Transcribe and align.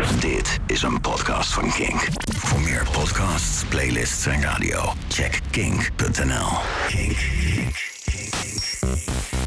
Dit 0.00 0.58
is 0.66 0.82
een 0.82 1.00
podcast 1.00 1.52
van 1.52 1.70
Kink. 1.72 2.08
Voor 2.36 2.60
meer 2.60 2.86
podcasts, 2.92 3.64
playlists 3.68 4.26
en 4.26 4.42
radio, 4.42 4.92
check 5.08 5.40
kink.nl. 5.50 6.48
Kink, 6.88 7.16
kink, 7.44 7.74
kink. 8.04 8.62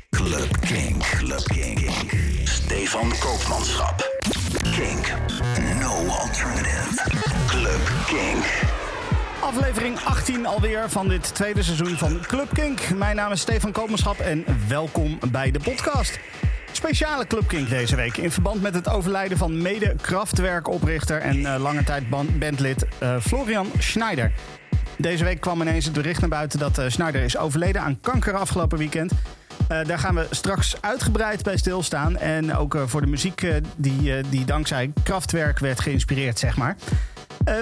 Club 0.09 0.59
Kink, 0.59 1.03
Club 1.17 1.43
Kink. 1.43 1.89
Stefan 2.43 3.11
Koopmanschap. 3.19 4.11
Kink, 4.75 5.13
no 5.79 6.07
alternative. 6.07 7.09
Club 7.47 7.91
Kink. 8.07 8.45
Aflevering 9.39 9.99
18 9.99 10.45
alweer 10.45 10.89
van 10.89 11.07
dit 11.07 11.35
tweede 11.35 11.63
seizoen 11.63 11.97
van 11.97 12.19
Club 12.27 12.53
Kink. 12.53 12.89
Mijn 12.89 13.15
naam 13.15 13.31
is 13.31 13.41
Stefan 13.41 13.71
Koopmanschap 13.71 14.19
en 14.19 14.45
welkom 14.67 15.19
bij 15.31 15.51
de 15.51 15.59
podcast. 15.59 16.19
Speciale 16.75 17.27
Club 17.27 17.47
Kink 17.47 17.69
deze 17.69 17.95
week 17.95 18.17
in 18.17 18.31
verband 18.31 18.61
met 18.61 18.73
het 18.73 18.89
overlijden 18.89 19.37
van 19.37 19.61
mede-kraftwerkoprichter 19.61 21.21
en 21.21 21.45
eh, 21.45 21.61
lange 21.61 21.83
tijd 21.83 22.09
ban- 22.09 22.37
bandlid 22.39 22.85
eh, 22.99 23.15
Florian 23.21 23.67
Schneider. 23.77 24.31
Deze 24.97 25.23
week 25.23 25.39
kwam 25.41 25.61
ineens 25.61 25.85
het 25.85 25.93
bericht 25.93 26.19
naar 26.19 26.29
buiten 26.29 26.59
dat 26.59 26.77
eh, 26.77 26.85
Schneider 26.87 27.21
is 27.21 27.37
overleden 27.37 27.81
aan 27.81 27.99
kanker 28.01 28.33
afgelopen 28.33 28.77
weekend. 28.77 29.11
Daar 29.67 29.99
gaan 29.99 30.15
we 30.15 30.27
straks 30.29 30.81
uitgebreid 30.81 31.43
bij 31.43 31.57
stilstaan. 31.57 32.17
En 32.17 32.55
ook 32.55 32.77
voor 32.85 33.01
de 33.01 33.07
muziek 33.07 33.47
die, 33.75 34.21
die 34.29 34.45
dankzij 34.45 34.91
Kraftwerk 35.03 35.59
werd 35.59 35.79
geïnspireerd, 35.79 36.39
zeg 36.39 36.57
maar. 36.57 36.75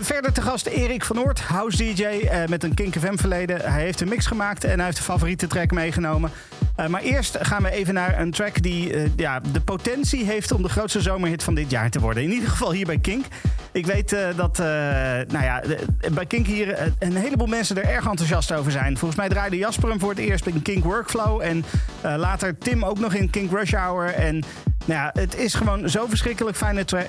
Verder 0.01 0.33
te 0.33 0.41
gast 0.41 0.65
Erik 0.65 1.05
van 1.05 1.15
Noort, 1.15 1.39
house 1.41 1.77
DJ 1.77 2.05
met 2.47 2.63
een 2.63 2.73
Kink 2.73 2.95
FM 2.99 3.15
verleden. 3.15 3.71
Hij 3.71 3.81
heeft 3.81 4.01
een 4.01 4.09
mix 4.09 4.25
gemaakt 4.25 4.63
en 4.63 4.75
hij 4.75 4.85
heeft 4.85 4.97
de 4.97 5.03
favoriete 5.03 5.47
track 5.47 5.71
meegenomen. 5.71 6.31
Eh, 6.75 6.87
maar 6.87 7.01
eerst 7.01 7.37
gaan 7.41 7.63
we 7.63 7.71
even 7.71 7.93
naar 7.93 8.19
een 8.19 8.31
track 8.31 8.61
die 8.61 8.93
eh, 8.93 9.09
ja, 9.15 9.39
de 9.51 9.61
potentie 9.61 10.25
heeft 10.25 10.51
om 10.51 10.61
de 10.61 10.69
grootste 10.69 11.01
zomerhit 11.01 11.43
van 11.43 11.55
dit 11.55 11.71
jaar 11.71 11.89
te 11.89 11.99
worden. 11.99 12.23
In 12.23 12.31
ieder 12.31 12.49
geval 12.49 12.71
hier 12.71 12.85
bij 12.85 12.97
Kink. 12.97 13.25
Ik 13.71 13.85
weet 13.85 14.13
eh, 14.13 14.27
dat 14.35 14.59
eh, 14.59 14.65
nou 15.27 15.43
ja, 15.43 15.59
de- 15.59 15.85
bij 16.11 16.25
Kink 16.25 16.45
hier 16.47 16.93
een 16.99 17.15
heleboel 17.15 17.47
mensen 17.47 17.77
er 17.77 17.83
erg 17.89 18.05
enthousiast 18.07 18.51
over 18.53 18.71
zijn. 18.71 18.97
Volgens 18.97 19.19
mij 19.19 19.29
draaide 19.29 19.57
Jasper 19.57 19.89
hem 19.89 19.99
voor 19.99 20.09
het 20.09 20.19
eerst 20.19 20.45
in 20.45 20.61
Kink 20.61 20.83
Workflow. 20.83 21.41
En 21.41 21.65
eh, 22.01 22.15
later 22.17 22.57
Tim 22.57 22.85
ook 22.85 22.99
nog 22.99 23.13
in 23.13 23.29
Kink 23.29 23.51
Rush 23.51 23.73
Hour. 23.73 24.05
En 24.13 24.33
nou 24.85 24.99
ja, 25.01 25.09
het 25.13 25.35
is 25.35 25.53
gewoon 25.53 25.89
zo 25.89 26.05
verschrikkelijk 26.07 26.57
fijne 26.57 26.85
tra- 26.85 27.05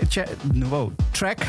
wow, 0.69 0.91
track. 1.11 1.39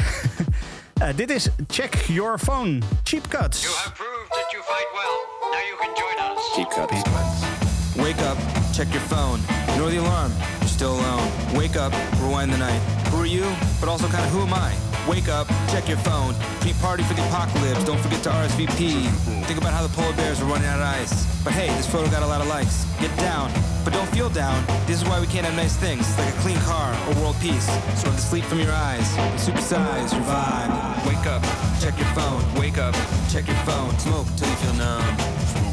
Eh, 0.94 1.08
dit 1.16 1.30
is 1.30 1.50
Check 1.68 1.96
Your 2.08 2.38
Phone, 2.40 2.78
Cheap 3.04 3.28
Cuts. 3.28 3.62
You 3.62 3.74
have 3.76 3.92
proved 3.92 4.30
that 4.30 4.52
you 4.52 4.64
fight 4.64 4.88
well. 4.94 5.16
Now 5.52 5.60
you 5.68 5.78
can 5.80 5.90
join 5.96 6.38
us. 6.38 6.54
Cheap 6.54 6.70
cuts. 6.70 7.53
Wake 7.98 8.20
up, 8.20 8.38
check 8.74 8.92
your 8.92 9.02
phone. 9.04 9.40
Ignore 9.70 9.92
the 9.92 9.98
alarm, 9.98 10.32
you're 10.60 10.68
still 10.68 10.94
alone. 10.94 11.30
Wake 11.56 11.76
up, 11.76 11.94
rewind 12.20 12.52
the 12.52 12.58
night. 12.58 12.80
Who 13.10 13.22
are 13.22 13.26
you? 13.26 13.46
But 13.80 13.88
also 13.90 14.08
kind 14.08 14.26
of 14.26 14.32
who 14.32 14.42
am 14.42 14.54
I? 14.54 14.76
Wake 15.08 15.28
up, 15.28 15.48
check 15.70 15.88
your 15.88 15.98
phone. 15.98 16.34
Pre-party 16.62 17.04
for 17.04 17.14
the 17.14 17.24
apocalypse. 17.28 17.84
Don't 17.84 18.00
forget 18.00 18.24
to 18.24 18.30
RSVP. 18.30 19.10
Think 19.46 19.60
about 19.60 19.74
how 19.74 19.86
the 19.86 19.94
polar 19.94 20.16
bears 20.16 20.42
are 20.42 20.46
running 20.46 20.68
out 20.68 20.80
of 20.80 20.88
ice. 20.88 21.28
But 21.44 21.54
hey, 21.54 21.68
this 21.76 21.86
photo 21.86 22.10
got 22.10 22.24
a 22.24 22.28
lot 22.28 22.42
of 22.42 22.48
likes. 22.48 22.86
Get 23.00 23.16
down, 23.18 23.52
but 23.84 23.94
don't 23.94 24.10
feel 24.10 24.30
down. 24.30 24.66
This 24.88 25.02
is 25.02 25.08
why 25.08 25.20
we 25.20 25.28
can't 25.28 25.46
have 25.46 25.56
nice 25.56 25.76
things 25.76 26.08
like 26.18 26.34
a 26.34 26.38
clean 26.40 26.58
car 26.60 26.96
or 27.08 27.16
world 27.22 27.36
peace. 27.42 27.68
So 28.02 28.10
the 28.10 28.18
sleep 28.18 28.46
from 28.46 28.60
your 28.60 28.72
eyes 28.72 29.06
supersize 29.38 30.14
your 30.14 30.24
vibe. 30.24 30.72
Wake 31.06 31.28
up, 31.28 31.44
check 31.80 31.98
your 32.00 32.10
phone. 32.16 32.42
Wake 32.60 32.78
up, 32.78 32.96
check 33.30 33.46
your 33.46 33.58
phone. 33.68 33.98
Smoke 34.00 34.28
till 34.38 34.50
you 34.50 34.56
feel 34.56 34.74
numb. 34.76 35.73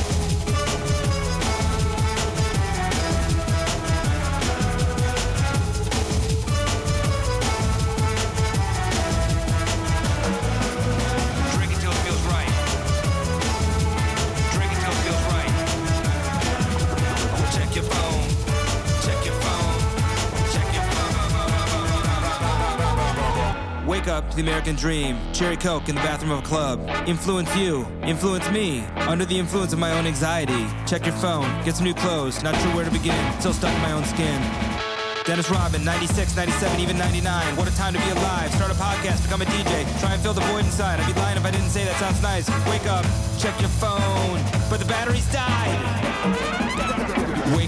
Wake 24.01 24.09
up 24.09 24.31
to 24.31 24.35
the 24.35 24.41
American 24.41 24.75
dream. 24.75 25.19
Cherry 25.31 25.55
Coke 25.55 25.87
in 25.87 25.93
the 25.93 26.01
bathroom 26.01 26.31
of 26.31 26.39
a 26.39 26.41
club. 26.41 26.89
Influence 27.05 27.55
you. 27.55 27.85
Influence 28.01 28.49
me. 28.49 28.79
Under 28.95 29.25
the 29.25 29.37
influence 29.37 29.73
of 29.73 29.77
my 29.77 29.91
own 29.95 30.07
anxiety. 30.07 30.65
Check 30.87 31.05
your 31.05 31.13
phone. 31.13 31.45
Get 31.63 31.75
some 31.75 31.85
new 31.85 31.93
clothes. 31.93 32.41
Not 32.41 32.59
sure 32.61 32.73
where 32.73 32.83
to 32.83 32.89
begin. 32.89 33.21
Still 33.39 33.53
stuck 33.53 33.71
in 33.71 33.79
my 33.83 33.91
own 33.91 34.03
skin. 34.05 34.41
Dennis 35.23 35.51
Robin, 35.51 35.85
96, 35.85 36.35
97, 36.35 36.79
even 36.79 36.97
99. 36.97 37.55
What 37.55 37.67
a 37.67 37.75
time 37.75 37.93
to 37.93 37.99
be 37.99 38.09
alive. 38.09 38.51
Start 38.55 38.71
a 38.71 38.73
podcast, 38.73 39.21
become 39.21 39.43
a 39.43 39.45
DJ. 39.45 39.85
Try 39.99 40.13
and 40.13 40.21
fill 40.23 40.33
the 40.33 40.41
void 40.49 40.65
inside. 40.65 40.99
I'd 40.99 41.05
be 41.05 41.13
lying 41.21 41.37
if 41.37 41.45
I 41.45 41.51
didn't 41.51 41.69
say 41.69 41.85
that 41.85 41.95
sounds 41.99 42.23
nice. 42.23 42.49
Wake 42.67 42.87
up, 42.87 43.05
check 43.37 43.53
your 43.61 43.69
phone. 43.69 44.41
But 44.67 44.79
the 44.79 44.85
battery's 44.85 45.31
died. 45.31 46.10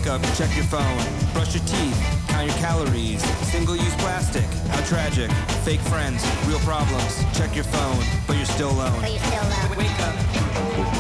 Wake 0.04 0.20
up, 0.20 0.36
check 0.36 0.54
your 0.54 0.66
phone. 0.66 1.00
Brush 1.32 1.56
your 1.56 1.64
teeth, 1.64 1.96
count 2.28 2.46
your 2.46 2.58
calories. 2.58 3.24
Single 3.48 3.78
use 3.78 3.96
plastic, 4.04 4.44
how 4.68 4.84
tragic. 4.84 5.32
Fake 5.64 5.80
friends, 5.80 6.20
real 6.46 6.60
problems. 6.60 7.24
Check 7.32 7.56
your 7.56 7.64
phone, 7.64 8.04
but 8.28 8.36
you're 8.36 8.52
still 8.52 8.72
alone. 8.72 9.00
But 9.00 9.12
you're 9.12 9.24
still 9.24 9.48
alone. 9.48 9.80
Wake 9.80 10.00
up. 10.04 10.16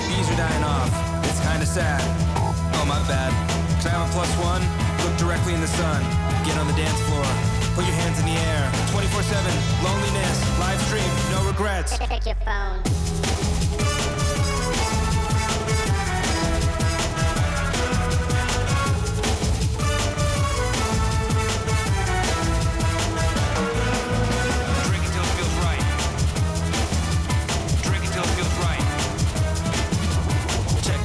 Bees 0.07 0.31
are 0.31 0.39
dying 0.39 0.63
off. 0.63 0.87
It's 1.27 1.41
kinda 1.43 1.65
sad. 1.65 1.99
Oh, 2.79 2.85
my 2.87 2.95
bad. 3.11 3.35
Can 3.83 3.91
I 3.91 3.99
have 3.99 4.07
a 4.07 4.13
plus 4.15 4.31
one? 4.39 4.63
Look 5.03 5.19
directly 5.19 5.53
in 5.53 5.59
the 5.59 5.73
sun. 5.75 5.99
Get 6.47 6.55
on 6.55 6.67
the 6.67 6.77
dance 6.79 7.01
floor. 7.03 7.27
Put 7.75 7.83
your 7.83 7.99
hands 7.99 8.17
in 8.19 8.25
the 8.25 8.39
air. 8.39 8.71
24-7. 8.95 9.51
Loneliness. 9.83 10.37
Live 10.63 10.79
stream. 10.87 11.11
No 11.35 11.43
regrets. 11.43 11.99
Check 11.99 12.25
your 12.25 12.39
phone. 12.47 12.79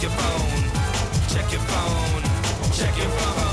Your 0.08 0.16
phone. 0.16 0.64
Check 1.28 1.52
your 1.52 1.60
phone. 1.68 2.22
Check 2.72 2.96
your 2.96 3.10
phone. 3.12 3.52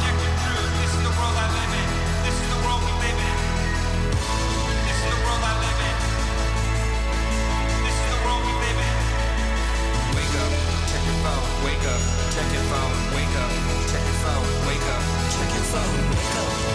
Check 0.00 0.16
your 0.24 0.34
truth. 0.40 0.72
This 0.80 0.92
is 0.96 1.02
the 1.04 1.12
world 1.18 1.36
I 1.36 1.46
live 1.52 1.74
in. 1.80 1.88
This 2.24 2.36
is 2.40 2.48
the 2.48 2.60
world 2.64 2.80
we 2.86 2.92
live 3.04 3.20
in. 3.20 3.36
This 4.88 4.98
is 5.00 5.08
the 5.12 5.20
world 5.20 5.42
I 5.44 5.52
live 5.60 5.80
in. 5.88 5.96
This 7.84 7.96
is 8.00 8.08
the 8.08 8.20
world 8.24 8.42
we 8.46 8.52
live 8.64 8.80
in. 8.88 8.96
Wake 10.16 10.36
up. 10.40 10.52
Check 10.88 11.04
your 11.04 11.18
phone. 11.20 11.44
Wake 11.64 11.86
up. 11.92 12.02
Check 12.32 12.48
your 12.56 12.64
phone. 12.72 12.94
Wake 13.16 13.36
up. 13.36 13.52
Check 13.90 14.04
your 14.08 14.18
phone. 14.24 14.46
Wake 14.64 14.88
up. 14.96 15.02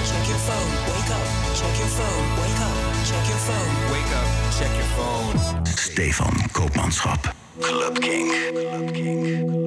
Check 0.05 0.29
your 0.29 0.37
phone, 0.37 0.69
wake 0.85 1.09
up. 1.09 1.25
Check 1.57 1.77
your 1.79 1.87
phone, 1.87 2.25
wake 2.37 2.61
up. 2.61 2.75
Check 3.05 3.27
your 3.27 3.37
phone, 3.37 3.91
wake 3.91 4.13
up. 4.15 4.34
Check 4.57 4.73
your 4.77 4.85
phone. 4.95 5.65
Stefan 5.65 6.33
Koopmanschap. 6.53 7.35
Club 7.59 7.99
Kink. 7.99 8.31
Club 8.53 8.93
Kink. 8.93 9.64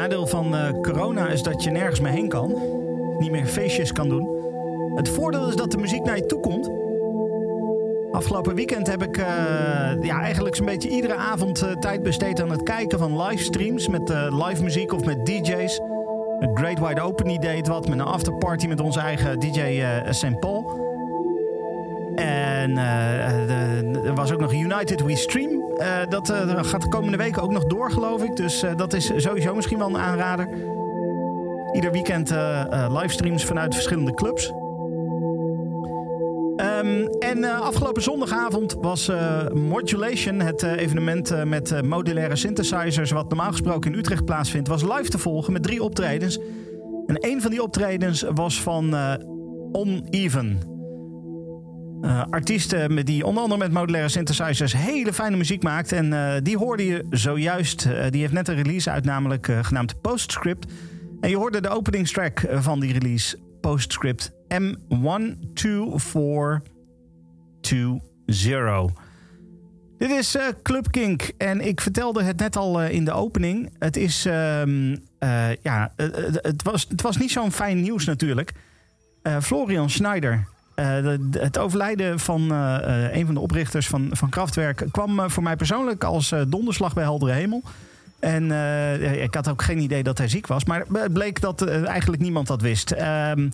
Nadeel 0.00 0.26
van 0.26 0.54
eh, 0.56 0.80
corona 0.82 1.28
is 1.28 1.42
dat 1.42 1.62
je 1.62 1.70
nergens 1.70 2.00
meer 2.00 2.12
heen 2.12 2.28
kan. 2.28 2.54
Niet 3.18 3.30
meer 3.30 3.46
feestjes 3.46 3.92
kan 3.92 4.08
doen. 4.08 4.28
Het 4.94 5.08
voordeel 5.08 5.48
is 5.48 5.56
dat 5.56 5.70
de 5.70 5.76
muziek 5.76 6.04
naar 6.04 6.16
je 6.16 6.26
toe 6.26 6.40
komt. 6.40 6.70
Afgelopen 8.12 8.54
weekend 8.54 8.86
heb 8.86 9.02
ik 9.02 9.16
eh, 9.16 9.26
ja, 10.00 10.20
eigenlijk 10.20 10.54
zo'n 10.54 10.66
beetje 10.66 10.88
iedere 10.88 11.14
avond 11.14 11.62
eh, 11.62 11.70
tijd 11.70 12.02
besteed 12.02 12.40
aan 12.40 12.50
het 12.50 12.62
kijken 12.62 12.98
van 12.98 13.22
livestreams 13.22 13.88
met 13.88 14.08
live 14.30 14.62
muziek 14.62 14.92
of 14.92 15.04
met 15.04 15.26
DJ's. 15.26 15.80
Het 16.38 16.50
Great 16.54 16.78
Wide 16.78 17.00
Open 17.00 17.26
die 17.26 17.40
deed 17.40 17.66
wat 17.66 17.88
met 17.88 17.98
een 17.98 18.04
afterparty 18.04 18.66
met 18.66 18.80
onze 18.80 19.00
eigen 19.00 19.40
DJ 19.40 19.84
St. 20.10 20.38
Paul. 20.40 20.88
En 22.14 22.76
er 22.76 24.14
was 24.14 24.32
ook 24.32 24.40
nog 24.40 24.52
United 24.52 25.02
We 25.02 25.16
Stream. 25.16 25.59
Eh, 25.80 26.00
dat 26.08 26.30
eh, 26.30 26.64
gaat 26.64 26.82
de 26.82 26.88
komende 26.88 27.16
weken 27.16 27.42
ook 27.42 27.52
nog 27.52 27.64
door, 27.64 27.90
geloof 27.90 28.22
ik. 28.22 28.36
Dus 28.36 28.62
eh, 28.62 28.76
dat 28.76 28.92
is 28.92 29.12
sowieso 29.16 29.54
misschien 29.54 29.78
wel 29.78 29.88
een 29.88 29.98
aanrader. 29.98 30.48
Ieder 31.72 31.92
weekend 31.92 32.34
livestreams 32.88 33.44
vanuit 33.44 33.74
verschillende 33.74 34.14
clubs. 34.14 34.52
Ehm, 36.56 37.06
en 37.18 37.44
afgelopen 37.44 38.02
zondagavond 38.02 38.76
was 38.80 39.10
Modulation, 39.54 40.40
het 40.40 40.62
evenement 40.62 41.44
met 41.44 41.82
modulaire 41.84 42.36
synthesizers, 42.36 43.10
wat 43.10 43.28
normaal 43.28 43.50
gesproken 43.50 43.92
in 43.92 43.98
Utrecht 43.98 44.24
plaatsvindt, 44.24 44.68
was 44.68 44.82
live 44.82 45.08
te 45.08 45.18
volgen 45.18 45.52
met 45.52 45.62
drie 45.62 45.82
optredens. 45.82 46.38
En 47.06 47.16
een 47.18 47.42
van 47.42 47.50
die 47.50 47.62
optredens 47.62 48.24
was 48.34 48.62
van 48.62 48.94
eh 48.94 49.14
Eh, 52.02 52.22
artiesten 52.30 52.94
met 52.94 53.06
die 53.06 53.26
onder 53.26 53.42
andere 53.42 53.60
met 53.60 53.72
modulaire 53.72 54.08
synthesizers 54.08 54.72
hele 54.72 55.12
fijne 55.12 55.36
muziek 55.36 55.62
maakt. 55.62 55.92
En 55.92 56.12
eh, 56.12 56.32
die 56.42 56.56
hoorde 56.58 56.86
je 56.86 57.06
zojuist. 57.10 57.86
eh, 57.86 58.10
die 58.10 58.20
heeft 58.20 58.32
net 58.32 58.48
een 58.48 58.54
release 58.62 58.90
uit, 58.90 59.04
namelijk 59.04 59.52
genaamd 59.62 60.00
Postscript. 60.00 60.72
En 61.20 61.30
je 61.30 61.36
hoorde 61.36 61.60
de 61.60 61.68
openingstrack 61.68 62.42
van 62.50 62.80
die 62.80 62.92
release, 62.92 63.38
Postscript 63.60 64.32
M12420. 64.48 64.58
Dit 69.98 70.10
is 70.10 70.36
Club 70.62 70.90
Kink 70.90 71.30
en 71.38 71.60
ik 71.66 71.80
vertelde 71.80 72.22
het 72.22 72.38
net 72.38 72.56
al 72.56 72.82
in 72.84 73.04
de 73.04 73.12
opening. 73.12 73.74
Het 73.78 73.96
is, 73.96 74.26
ehm, 74.26 74.96
eh, 75.18 75.54
ja, 75.62 75.92
het 75.96 76.62
was, 76.62 76.86
het 76.88 77.02
was 77.02 77.16
niet 77.16 77.30
zo'n 77.30 77.52
fijn 77.52 77.80
nieuws 77.80 78.04
natuurlijk. 78.04 78.52
Florian 79.40 79.90
Schneider, 79.90 80.30
de- 80.30 80.36
de- 80.40 80.44
het 81.38 81.58
overlijden 81.58 82.18
van 82.18 82.52
eh, 82.52 82.76
eh, 83.06 83.16
een 83.16 83.24
van 83.24 83.34
de 83.34 83.40
oprichters 83.40 83.88
van, 83.88 84.08
van 84.12 84.28
Kraftwerk 84.28 84.84
kwam 84.90 85.20
eh, 85.20 85.28
voor 85.28 85.42
mij 85.42 85.56
persoonlijk 85.56 86.04
als 86.04 86.32
eh, 86.32 86.40
donderslag 86.48 86.94
bij 86.94 87.04
heldere 87.04 87.32
hemel. 87.32 87.62
En 88.18 88.52
eh, 88.52 89.22
ik 89.22 89.34
had 89.34 89.48
ook 89.48 89.62
geen 89.62 89.78
idee 89.78 90.02
dat 90.02 90.18
hij 90.18 90.28
ziek 90.28 90.46
was, 90.46 90.64
maar 90.64 90.84
het 90.92 91.12
bleek 91.12 91.40
dat 91.40 91.62
eh, 91.62 91.86
eigenlijk 91.86 92.22
niemand 92.22 92.46
dat 92.46 92.62
wist. 92.62 92.90
Ehm, 92.90 93.48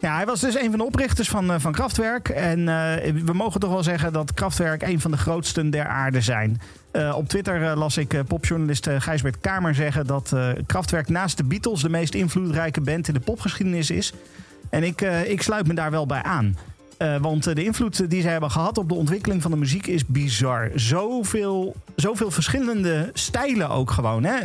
ja, 0.00 0.14
hij 0.14 0.26
was 0.26 0.40
dus 0.40 0.54
een 0.54 0.70
van 0.70 0.78
de 0.78 0.84
oprichters 0.84 1.28
van, 1.28 1.52
eh, 1.52 1.58
van 1.58 1.72
Kraftwerk. 1.72 2.28
En 2.28 2.68
eh, 2.68 3.12
we 3.24 3.32
mogen 3.32 3.60
toch 3.60 3.70
wel 3.70 3.82
zeggen 3.82 4.12
dat 4.12 4.34
Kraftwerk 4.34 4.82
een 4.82 5.00
van 5.00 5.10
de 5.10 5.16
grootsten 5.16 5.70
der 5.70 5.86
aarde 5.86 6.20
zijn. 6.20 6.60
Eh, 6.90 7.14
op 7.16 7.28
Twitter 7.28 7.62
eh, 7.70 7.76
las 7.76 7.96
ik 7.96 8.14
eh, 8.14 8.20
popjournalist 8.28 8.86
eh, 8.86 9.00
Gijsbert 9.00 9.40
Kamer 9.40 9.74
zeggen 9.74 10.06
dat 10.06 10.32
eh, 10.32 10.48
Kraftwerk 10.66 11.08
naast 11.08 11.36
de 11.36 11.44
Beatles 11.44 11.82
de 11.82 11.88
meest 11.88 12.14
invloedrijke 12.14 12.80
band 12.80 13.08
in 13.08 13.14
de 13.14 13.20
popgeschiedenis 13.20 13.90
is. 13.90 14.12
En 14.70 14.82
ik, 14.82 15.00
eh, 15.00 15.30
ik 15.30 15.42
sluit 15.42 15.66
me 15.66 15.74
daar 15.74 15.90
wel 15.90 16.06
bij 16.06 16.22
aan. 16.22 16.56
Eh, 16.96 17.16
want 17.16 17.46
eh, 17.46 17.54
de 17.54 17.64
invloed 17.64 18.10
die 18.10 18.22
zij 18.22 18.30
hebben 18.30 18.50
gehad 18.50 18.78
op 18.78 18.88
de 18.88 18.94
ontwikkeling 18.94 19.42
van 19.42 19.50
de 19.50 19.56
muziek 19.56 19.86
is 19.86 20.06
bizar. 20.06 20.70
Zoveel, 20.74 21.76
zoveel 21.96 22.30
verschillende 22.30 23.10
stijlen 23.12 23.68
ook 23.68 23.90
gewoon. 23.90 24.24
Hè? 24.24 24.36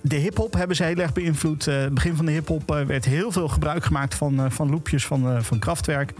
De 0.00 0.16
hip-hop 0.16 0.54
hebben 0.54 0.76
ze 0.76 0.84
heel 0.84 0.96
erg 0.96 1.12
beïnvloed. 1.12 1.64
Het 1.64 1.94
begin 1.94 2.16
van 2.16 2.26
de 2.26 2.32
hip-hop 2.32 2.84
werd 2.86 3.04
heel 3.04 3.32
veel 3.32 3.48
gebruik 3.48 3.84
gemaakt 3.84 4.14
van, 4.14 4.52
van 4.52 4.70
loopjes 4.70 5.06
van, 5.06 5.44
van 5.44 5.58
Kraftwerk. 5.58 6.12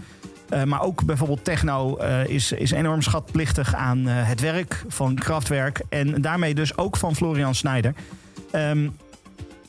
Maar 0.65 0.81
ook 0.81 1.03
bijvoorbeeld 1.03 1.43
techno 1.43 1.95
is, 2.27 2.51
is 2.51 2.71
enorm 2.71 3.01
schatplichtig 3.01 3.75
aan 3.75 4.05
het 4.05 4.39
werk 4.39 4.83
van 4.87 5.15
Kraftwerk. 5.15 5.81
En 5.89 6.21
daarmee 6.21 6.55
dus 6.55 6.77
ook 6.77 6.97
van 6.97 7.15
Florian 7.15 7.55
Snijder. 7.55 7.93
Ehm, 8.51 8.89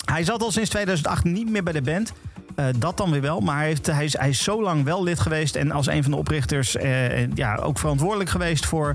hij 0.05 0.25
zat 0.25 0.43
al 0.43 0.51
sinds 0.51 0.71
2008 0.71 1.25
niet 1.25 1.51
meer 1.51 1.63
bij 1.63 1.73
de 1.73 1.83
band. 1.83 2.13
Eh, 2.61 2.67
dat 2.77 2.97
dan 2.97 3.11
weer 3.11 3.21
wel. 3.21 3.41
Maar 3.41 3.57
hij, 3.57 3.67
heeft, 3.67 3.87
hij, 3.87 4.05
is, 4.05 4.19
hij 4.19 4.29
is 4.29 4.43
zo 4.43 4.63
lang 4.63 4.85
wel 4.85 5.03
lid 5.03 5.21
geweest. 5.21 5.57
En 5.57 5.71
als 5.71 5.87
een 5.87 6.03
van 6.03 6.13
de 6.13 6.19
oprichters 6.19 6.77
en 6.77 7.33
ja, 7.35 7.55
ook 7.57 7.79
verantwoordelijk 7.79 8.31
geweest 8.31 8.67
voor 8.67 8.95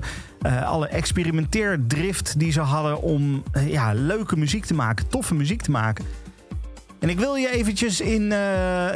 alle 0.64 0.86
experimenteerdrift 0.86 2.38
die 2.38 2.52
ze 2.52 2.60
hadden 2.60 3.02
om 3.02 3.42
ja, 3.66 3.92
leuke 3.92 4.36
muziek 4.36 4.64
te 4.64 4.74
maken, 4.74 5.08
toffe 5.08 5.34
muziek 5.34 5.62
te 5.62 5.70
maken. 5.70 6.04
En 6.98 7.08
ik 7.08 7.18
wil 7.18 7.34
je 7.34 7.50
eventjes 7.50 8.00
in, 8.00 8.32
eh, 8.32 8.38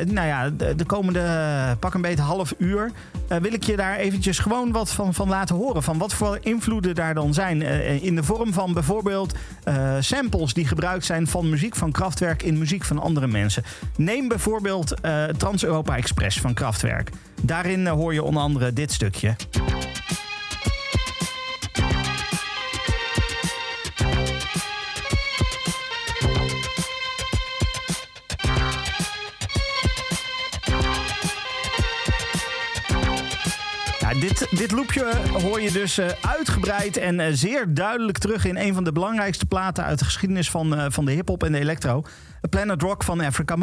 nou 0.07 0.27
ja, 0.27 0.51
de, 0.51 0.75
de 0.75 0.85
komende 0.85 1.77
pak 1.79 1.95
een 1.95 2.01
beetje 2.01 2.23
half 2.23 2.55
uur, 2.59 2.91
eh, 3.29 3.39
wil 3.39 3.53
ik 3.53 3.63
je 3.63 3.77
daar 3.77 3.97
eventjes 3.97 4.39
gewoon 4.39 4.73
wat 4.73 4.91
van, 4.91 5.15
van 5.15 5.29
laten 5.29 5.57
horen. 5.57 5.83
Van 5.83 5.99
wat 5.99 6.15
voor 6.15 6.39
invloeden 6.41 6.95
daar 6.95 7.15
dan 7.15 7.35
zijn. 7.35 7.63
Eh, 7.63 8.03
in 8.05 8.15
de 8.15 8.23
vorm 8.23 8.53
van 8.53 8.73
bijvoorbeeld 8.73 9.35
samples 10.01 10.55
die 10.55 10.67
gebruikt 10.67 11.05
zijn 11.05 11.27
van 11.27 11.51
muziek 11.51 11.77
van 11.77 11.93
Kraftwerk 11.93 12.43
in 12.43 12.59
muziek 12.59 12.85
van 12.85 12.99
andere 12.99 13.27
mensen. 13.27 13.63
Neem 13.97 14.29
bijvoorbeeld 14.29 14.95
Trans-Europa 15.37 15.97
Express 15.97 16.41
van 16.41 16.55
Kraftwerk. 16.55 17.11
Daarin 17.43 17.87
hoor 17.87 18.13
je 18.13 18.23
onder 18.23 18.43
andere 18.43 18.73
dit 18.73 18.93
stukje. 18.93 19.37
Dit, 34.39 34.59
dit 34.59 34.71
loopje 34.71 35.17
hoor 35.33 35.61
je 35.61 35.73
dus 35.73 35.99
eh, 35.99 36.09
uitgebreid 36.21 36.97
en 36.97 37.21
eh, 37.21 37.27
zeer 37.33 37.75
duidelijk 37.75 38.19
terug 38.19 38.45
in 38.45 38.57
een 38.57 38.75
van 38.75 38.85
de 38.85 38.93
belangrijkste 38.93 39.47
platen 39.47 39.85
uit 39.85 39.99
de 39.99 40.05
geschiedenis 40.05 40.51
van, 40.51 40.77
eh, 40.77 40.87
van 40.89 41.05
de 41.05 41.13
hip-hop 41.13 41.43
en 41.43 41.53
de 41.53 41.59
electro. 41.59 42.03
Planet 42.51 42.83
Rock 42.83 43.05
van 43.05 43.21
Africa. 43.21 43.57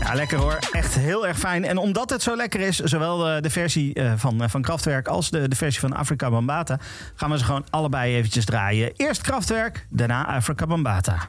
Ja, 0.00 0.14
lekker 0.14 0.38
hoor. 0.38 0.58
Heel 0.94 1.26
erg 1.26 1.38
fijn. 1.38 1.64
En 1.64 1.78
omdat 1.78 2.10
het 2.10 2.22
zo 2.22 2.36
lekker 2.36 2.60
is, 2.60 2.78
zowel 2.78 3.40
de 3.40 3.50
versie 3.50 3.94
eh, 3.94 4.12
van, 4.16 4.42
eh, 4.42 4.48
van 4.48 4.62
Kraftwerk 4.62 5.08
als 5.08 5.30
de, 5.30 5.48
de 5.48 5.56
versie 5.56 5.80
van 5.80 5.92
Afrika 5.92 6.30
Bambata, 6.30 6.78
gaan 7.14 7.30
we 7.30 7.38
ze 7.38 7.44
gewoon 7.44 7.64
allebei 7.70 8.16
eventjes 8.16 8.44
draaien. 8.44 8.92
Eerst 8.96 9.20
Kraftwerk, 9.20 9.86
daarna 9.90 10.26
Afrika 10.26 10.66
Bambata. 10.66 11.28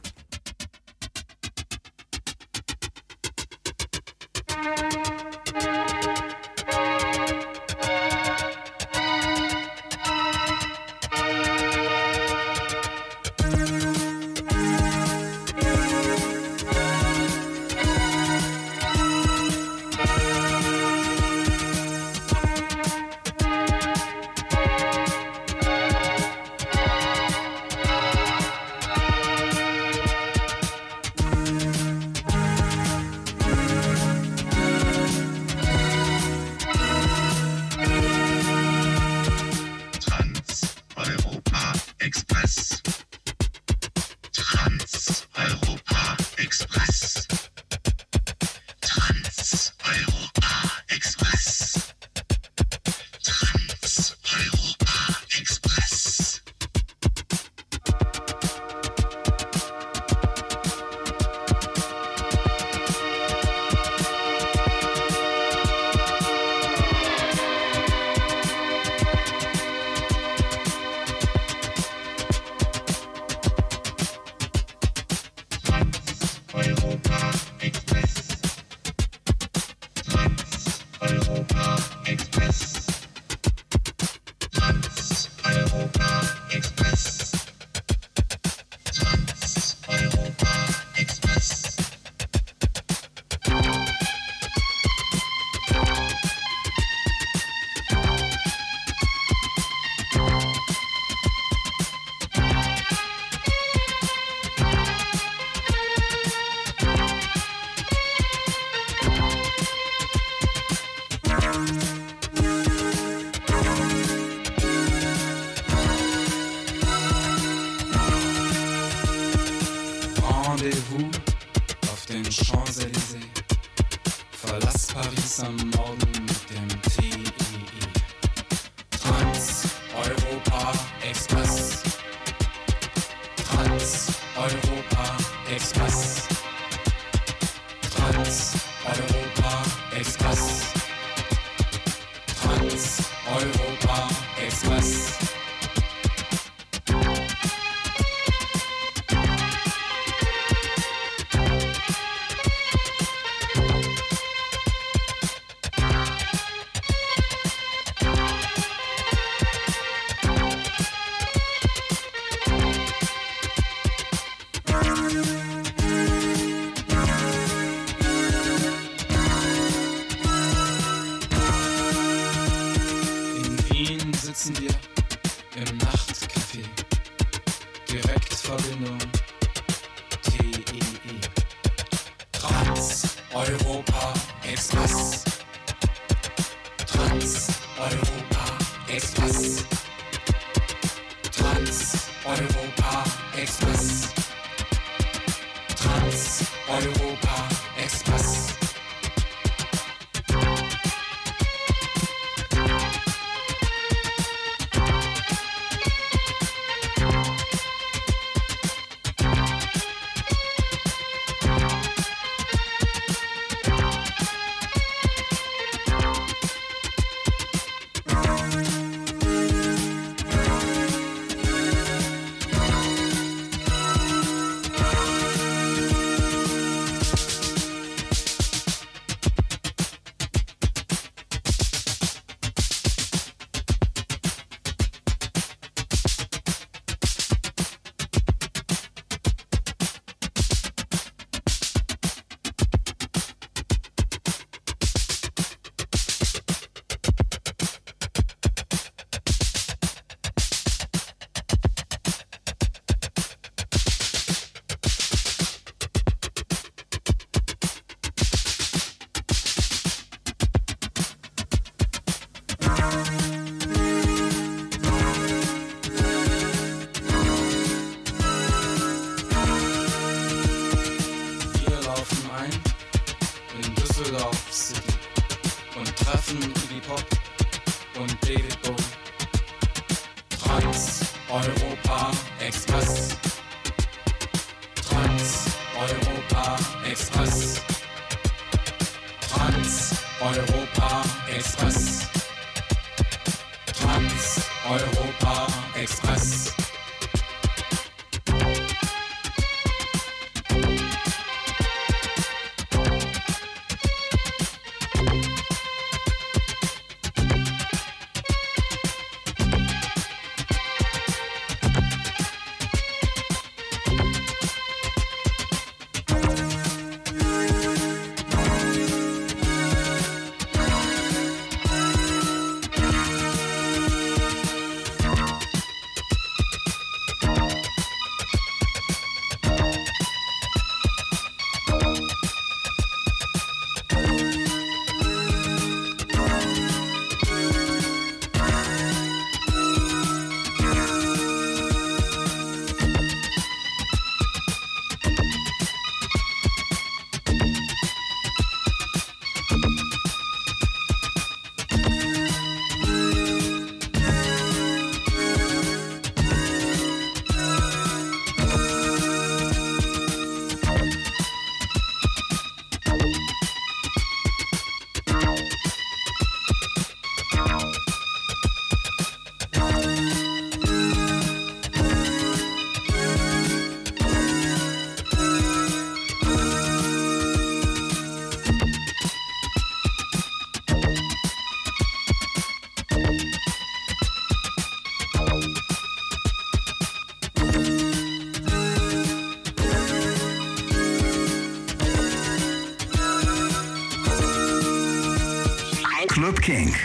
Kink. 396.43 396.75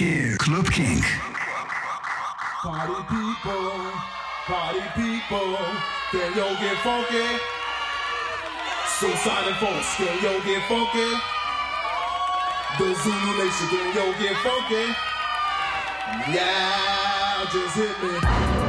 Yeah, 0.00 0.36
Club 0.38 0.64
King. 0.72 1.02
Party 2.62 2.94
people, 3.12 3.92
party 4.46 4.80
people, 4.96 5.58
can 6.10 6.32
yo 6.34 6.48
get 6.56 6.78
funky? 6.78 7.38
Suicide 8.86 9.48
and 9.48 9.56
folks, 9.56 9.96
can 9.96 10.16
yo 10.22 10.40
get 10.40 10.66
funky? 10.66 11.12
The 12.78 12.94
Zulu 13.02 13.32
Nation, 13.36 13.68
can 13.68 13.94
yo 13.94 14.12
get 14.18 14.36
funky? 14.38 14.94
Yeah, 16.32 17.44
just 17.52 17.76
hit 17.76 18.02
me. 18.02 18.61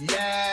Yeah. 0.00 0.49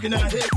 Get 0.00 0.49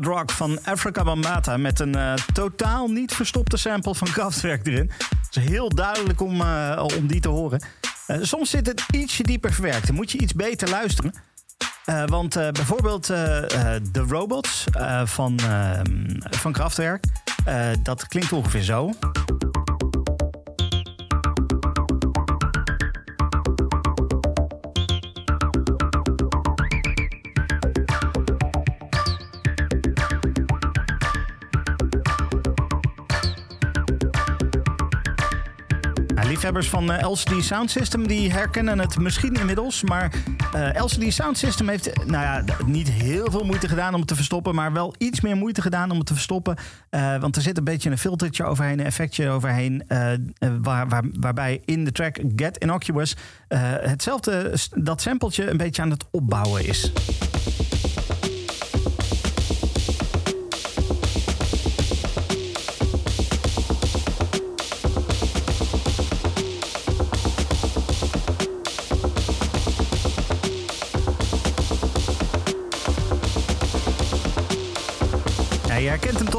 Planet 0.00 0.18
Rock 0.18 0.30
van 0.30 0.64
Africa 0.64 1.04
Bambata 1.04 1.56
met 1.56 1.80
een 1.80 1.94
eh, 1.94 2.14
totaal 2.32 2.88
niet 2.88 3.14
verstopte 3.14 3.56
sample 3.56 3.94
van 3.94 4.10
Kraftwerk 4.16 4.66
erin. 4.66 4.90
Het 4.98 5.36
is 5.36 5.48
heel 5.48 5.68
duidelijk 5.68 6.20
om, 6.20 6.40
eh, 6.40 6.84
om 6.96 7.06
die 7.06 7.20
te 7.20 7.28
horen. 7.28 7.62
Eh, 8.06 8.16
soms 8.20 8.50
zit 8.50 8.66
het 8.66 8.84
ietsje 8.90 9.22
dieper 9.22 9.52
verwerkt. 9.52 9.86
Dan 9.86 9.96
moet 9.96 10.10
je 10.10 10.18
iets 10.18 10.34
beter 10.34 10.68
luisteren. 10.68 11.12
Want 12.06 12.34
bijvoorbeeld 12.34 13.06
de 13.06 14.04
robots 14.08 14.64
van, 15.04 15.38
ehm, 15.38 16.06
van 16.30 16.52
Kraftwerk, 16.52 17.04
dat 17.82 18.08
klinkt 18.08 18.32
ongeveer 18.32 18.62
zo. 18.62 18.92
Liefhebbers 36.38 36.68
van 36.68 36.92
eh, 36.92 37.10
LCD 37.10 37.44
Sound 37.44 37.70
System 37.70 38.06
die 38.06 38.32
herkennen 38.32 38.78
het 38.78 38.98
misschien 38.98 39.34
inmiddels. 39.34 39.82
Maar 39.82 40.12
eh, 40.52 40.82
LCD 40.82 41.12
Sound 41.12 41.38
System 41.38 41.68
heeft 41.68 42.06
nou 42.06 42.22
ja, 42.22 42.44
niet 42.66 42.90
heel 42.90 43.30
veel 43.30 43.44
moeite 43.44 43.68
gedaan 43.68 43.92
om 43.92 43.98
het 43.98 44.08
te 44.08 44.14
verstoppen. 44.14 44.54
Maar 44.54 44.72
wel 44.72 44.94
iets 44.98 45.20
meer 45.20 45.36
moeite 45.36 45.62
gedaan 45.62 45.90
om 45.90 45.96
het 45.96 46.06
te 46.06 46.12
verstoppen. 46.12 46.56
Eh, 46.90 47.20
want 47.20 47.36
er 47.36 47.42
zit 47.42 47.58
een 47.58 47.64
beetje 47.64 47.90
een 47.90 47.98
filtertje 47.98 48.44
overheen, 48.44 48.78
een 48.78 48.86
effectje 48.86 49.28
overheen. 49.28 49.82
waar, 50.62 50.88
waar, 50.88 51.04
waarbij 51.20 51.62
in 51.64 51.84
de 51.84 51.92
track 51.92 52.18
Get 52.36 52.58
Innocuous 52.58 53.16
hetzelfde, 53.48 54.54
dat 54.74 55.00
sampletje 55.00 55.50
een 55.50 55.56
beetje 55.56 55.82
aan 55.82 55.90
het 55.90 56.04
opbouwen 56.10 56.66
is. 56.66 56.92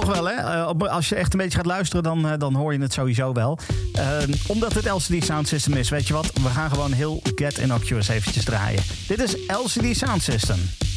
Wel, 0.10 0.26
hè? 0.30 0.34
Eh, 0.34 0.92
als 0.92 1.10
je 1.10 1.16
echt 1.16 1.34
een 1.34 1.40
beetje 1.40 1.58
gaat 1.58 1.66
luisteren, 1.66 2.04
dan, 2.04 2.28
eh, 2.28 2.34
dan 2.38 2.56
hoor 2.56 2.74
je 2.74 2.82
het 2.82 2.94
sowieso 2.94 3.34
wel. 3.34 3.60
Eh, 3.94 4.04
omdat 4.48 4.74
het 4.74 4.86
LCD 4.86 5.24
Sound 5.24 5.48
System 5.48 5.74
is, 5.74 5.90
weet 5.90 6.08
je 6.08 6.14
wat? 6.14 6.32
We 6.34 6.50
gaan 6.50 6.70
gewoon 6.70 6.92
heel 6.92 7.22
Get 7.36 7.58
Innocuous 7.58 8.08
eventjes 8.08 8.44
draaien. 8.44 8.82
Dit 9.08 9.20
is 9.20 9.36
LCD 9.48 9.98
Sound 9.98 10.22
System. 10.22 10.89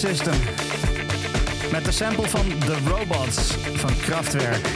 System. 0.00 0.34
Met 1.72 1.84
de 1.84 1.92
sample 1.92 2.28
van 2.28 2.58
The 2.58 2.78
Robots 2.86 3.52
van 3.52 3.90
Kraftwerk. 3.96 4.68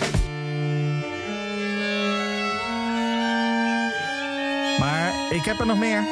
Maar 4.78 5.12
ik 5.30 5.44
heb 5.44 5.58
er 5.60 5.66
nog 5.66 5.78
meer. 5.78 6.02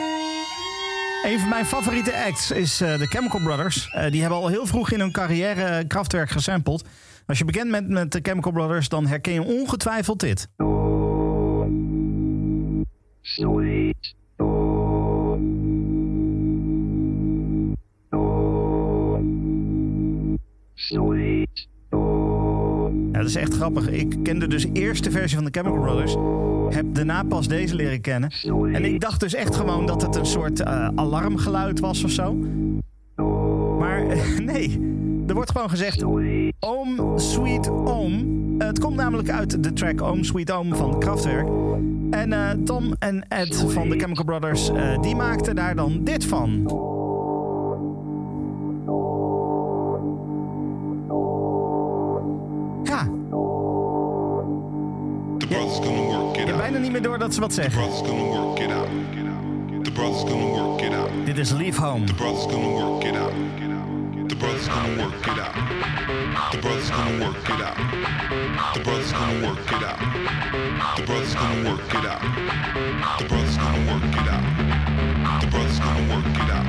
Een 1.25 1.39
van 1.39 1.49
mijn 1.49 1.65
favoriete 1.65 2.25
acts 2.27 2.51
is 2.51 2.81
eh, 2.81 2.99
de 2.99 3.07
Chemical 3.07 3.41
Brothers. 3.41 3.89
Eh, 3.91 4.11
die 4.11 4.21
hebben 4.21 4.39
al 4.39 4.49
heel 4.49 4.67
vroeg 4.67 4.91
in 4.91 5.01
hun 5.01 5.13
carrière 5.13 5.63
eh, 5.63 5.87
Kraftwerk 5.89 6.31
gesampled. 6.31 6.85
Als 7.27 7.39
je 7.39 7.45
bekend 7.45 7.71
bent 7.71 7.89
met 7.89 8.13
de 8.13 8.19
Chemical 8.23 8.53
Brothers, 8.53 8.89
dan 8.89 9.07
herken 9.07 9.33
je 9.33 9.43
ongetwijfeld 9.43 10.21
dit. 10.21 10.49
Is 23.37 23.43
echt 23.43 23.55
grappig. 23.55 23.89
Ik 23.89 24.17
kende 24.23 24.47
dus 24.47 24.67
eerst 24.73 25.05
de 25.05 25.11
versie 25.11 25.37
van 25.37 25.45
de 25.45 25.61
Chemical 25.61 25.81
Brothers. 25.81 26.17
Heb 26.77 26.95
daarna 26.95 27.23
pas 27.23 27.49
deze 27.49 27.75
leren 27.75 28.01
kennen. 28.01 28.33
En 28.73 28.85
ik 28.85 29.01
dacht 29.01 29.21
dus 29.21 29.35
echt 29.35 29.55
gewoon 29.57 29.87
dat 29.87 30.03
het 30.03 30.17
een 30.17 30.27
soort 30.27 30.61
eh, 30.61 30.89
alarmgeluid 30.95 31.81
was 31.81 32.05
of 32.05 32.11
zo. 32.11 32.35
Maar 33.79 34.05
nee, 34.53 34.81
er 35.27 35.35
wordt 35.35 35.51
gewoon 35.51 35.71
gezegd 35.71 36.05
Oom 36.59 37.19
Sweet 37.19 37.69
Oom. 37.69 38.45
het 38.59 38.79
komt 38.79 38.97
namelijk 38.97 39.31
uit 39.31 39.63
de 39.63 39.73
track 39.73 40.03
Oom 40.03 40.25
Sweet 40.25 40.51
Oom 40.51 40.75
van 40.75 40.99
Kraftwerk. 40.99 41.49
En 42.11 42.33
eh, 42.33 42.51
Tom 42.65 42.95
en 42.99 43.29
Ed 43.29 43.65
van 43.69 43.89
de 43.89 43.99
Chemical 43.99 44.25
Brothers, 44.25 44.71
eh, 44.71 45.01
die 45.01 45.17
maakten 45.17 45.55
daar 45.55 45.75
dan 45.75 46.01
dit 46.05 46.25
van. 46.25 46.67
Meer 56.93 57.03
door 57.03 57.19
dat 57.19 57.35
ze 57.35 57.41
wat 57.41 57.49
The 57.49 57.55
zeggen. 57.63 57.81
brothers 57.81 58.09
gonna 58.09 58.25
work 58.25 58.59
it 58.59 58.71
out. 58.73 58.89
The 59.85 59.91
brothers 59.91 60.23
gonna 60.23 60.47
work 60.47 60.81
it 60.81 60.95
out. 60.95 61.11
Dit 61.25 61.39
is 61.39 61.51
Leave 61.51 61.81
Home. 61.81 62.07
The 62.07 62.15
brothers 62.15 62.47
gonna 62.47 62.69
work 62.69 63.05
it 63.05 63.17
out. 63.17 63.33
The 64.27 64.37
brothers 64.37 64.67
gonna 64.69 65.03
work 65.03 65.27
it 65.27 65.39
out. 65.39 65.55
The 66.51 66.59
brothers 66.59 66.91
gonna 66.91 67.25
work 67.25 67.49
it 67.49 67.63
out. 67.63 67.77
The 68.75 68.81
brothers 68.83 69.13
gonna 69.13 69.47
work 69.47 69.71
it 69.71 69.85
out. 69.85 69.99
The 70.97 71.03
brothers 71.05 71.35
gonna 71.35 71.71
work 71.71 71.95
it 71.95 72.07
out. 72.07 72.21
The 73.19 73.25
brothers 73.29 73.57
gonna 73.57 73.91
work 73.91 74.15
it 74.21 74.29
out. 74.35 74.45
The 75.41 75.49
brothers 75.51 75.79
gonna 75.79 76.13
work 76.13 76.37
it 76.43 76.51
out. 76.51 76.67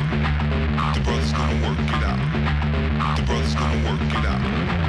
The 0.94 1.02
brothers 1.04 1.32
gonna 1.34 1.58
work 1.66 1.90
it 1.96 2.04
out. 2.10 2.20
The 3.18 3.24
brothers 3.24 3.54
gonna 3.56 3.90
work 3.90 4.14
it 4.18 4.26
out. 4.26 4.83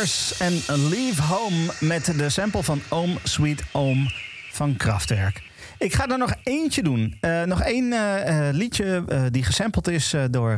En 0.00 0.52
Leave 0.88 1.22
Home 1.22 1.72
met 1.80 2.12
de 2.16 2.28
sample 2.28 2.62
van 2.62 2.80
Oom 2.88 3.18
Sweet 3.22 3.62
Oom 3.72 4.08
van 4.52 4.76
Kraftwerk. 4.76 5.42
Ik 5.78 5.94
ga 5.94 6.08
er 6.08 6.18
nog 6.18 6.34
eentje 6.42 6.82
doen. 6.82 7.16
Eh, 7.20 7.42
nog 7.42 7.62
één 7.62 7.92
eh, 7.92 8.48
eh, 8.48 8.54
liedje 8.54 9.04
die 9.30 9.42
gesampled 9.44 9.88
is 9.88 10.14
door, 10.30 10.56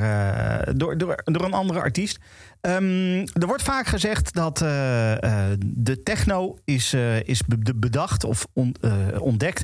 door, 0.74 0.98
door, 0.98 1.20
door 1.24 1.44
een 1.44 1.52
andere 1.52 1.80
artiest. 1.80 2.18
Ehm, 2.60 3.18
er 3.18 3.46
wordt 3.46 3.62
vaak 3.62 3.86
gezegd 3.86 4.34
dat 4.34 4.58
de 4.58 6.00
techno 6.04 6.58
is, 6.64 6.94
is 7.24 7.42
be- 7.46 7.74
bedacht 7.74 8.24
of 8.24 8.46
on- 8.52 8.76
ontdekt 9.18 9.62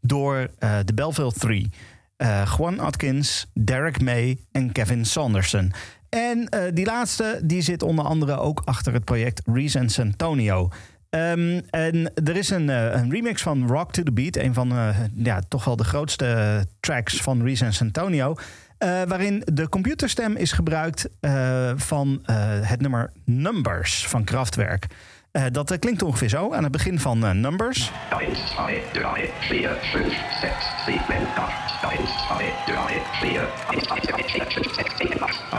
door 0.00 0.50
de 0.84 0.94
Belleville 0.94 1.32
Three. 1.32 1.70
Eh 2.16 2.54
Juan 2.58 2.78
Atkins, 2.80 3.46
Derek 3.54 4.00
May 4.00 4.38
en 4.52 4.72
Kevin 4.72 5.04
Saunderson. 5.04 5.72
En 6.14 6.48
eh, 6.48 6.60
die 6.74 6.84
laatste 6.86 7.40
die 7.44 7.62
zit 7.62 7.82
onder 7.82 8.04
andere 8.04 8.36
ook 8.38 8.62
achter 8.64 8.92
het 8.92 9.04
project 9.04 9.42
Reason 9.44 9.88
Santonio. 9.88 10.68
Ehm, 11.10 11.60
en 11.70 12.12
er 12.24 12.36
is 12.36 12.50
een, 12.50 12.70
eh, 12.70 12.82
een 12.92 13.10
remix 13.10 13.42
van 13.42 13.66
Rock 13.66 13.92
to 13.92 14.02
the 14.02 14.12
Beat, 14.12 14.36
een 14.36 14.54
van 14.54 14.72
eh, 14.72 14.88
ja, 15.14 15.40
toch 15.48 15.64
wel 15.64 15.76
de 15.76 15.84
grootste 15.84 16.66
tracks 16.80 17.16
van 17.22 17.42
Reason 17.42 17.72
Santonio. 17.72 18.34
eh, 18.78 19.02
waarin 19.08 19.42
de 19.44 19.68
computerstem 19.68 20.36
is 20.36 20.52
gebruikt 20.52 21.08
eh, 21.20 21.70
van 21.76 22.22
eh, 22.24 22.36
het 22.60 22.80
nummer 22.80 23.12
Numbers 23.24 24.06
van 24.06 24.24
Kraftwerk. 24.24 24.86
Eh, 25.30 25.42
dat 25.52 25.70
eh, 25.70 25.78
klinkt 25.78 26.02
ongeveer 26.02 26.28
zo 26.28 26.52
aan 26.52 26.62
het 26.62 26.72
begin 26.72 26.98
van 27.00 27.24
eh, 27.24 27.30
Numbers. 27.30 27.90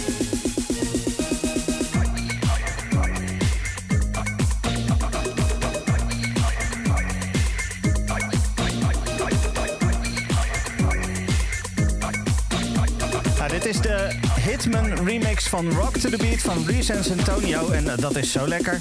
Hitman 14.49 15.05
remix 15.05 15.49
van 15.49 15.73
Rock 15.73 15.97
to 15.97 16.11
the 16.11 16.17
Beat 16.17 16.41
van 16.41 16.65
Reese 16.67 16.93
en 16.93 17.19
Antonio. 17.19 17.71
En 17.71 17.89
eh, 17.89 17.99
dat 17.99 18.17
is 18.17 18.33
zo 18.33 18.49
lekker. 18.49 18.81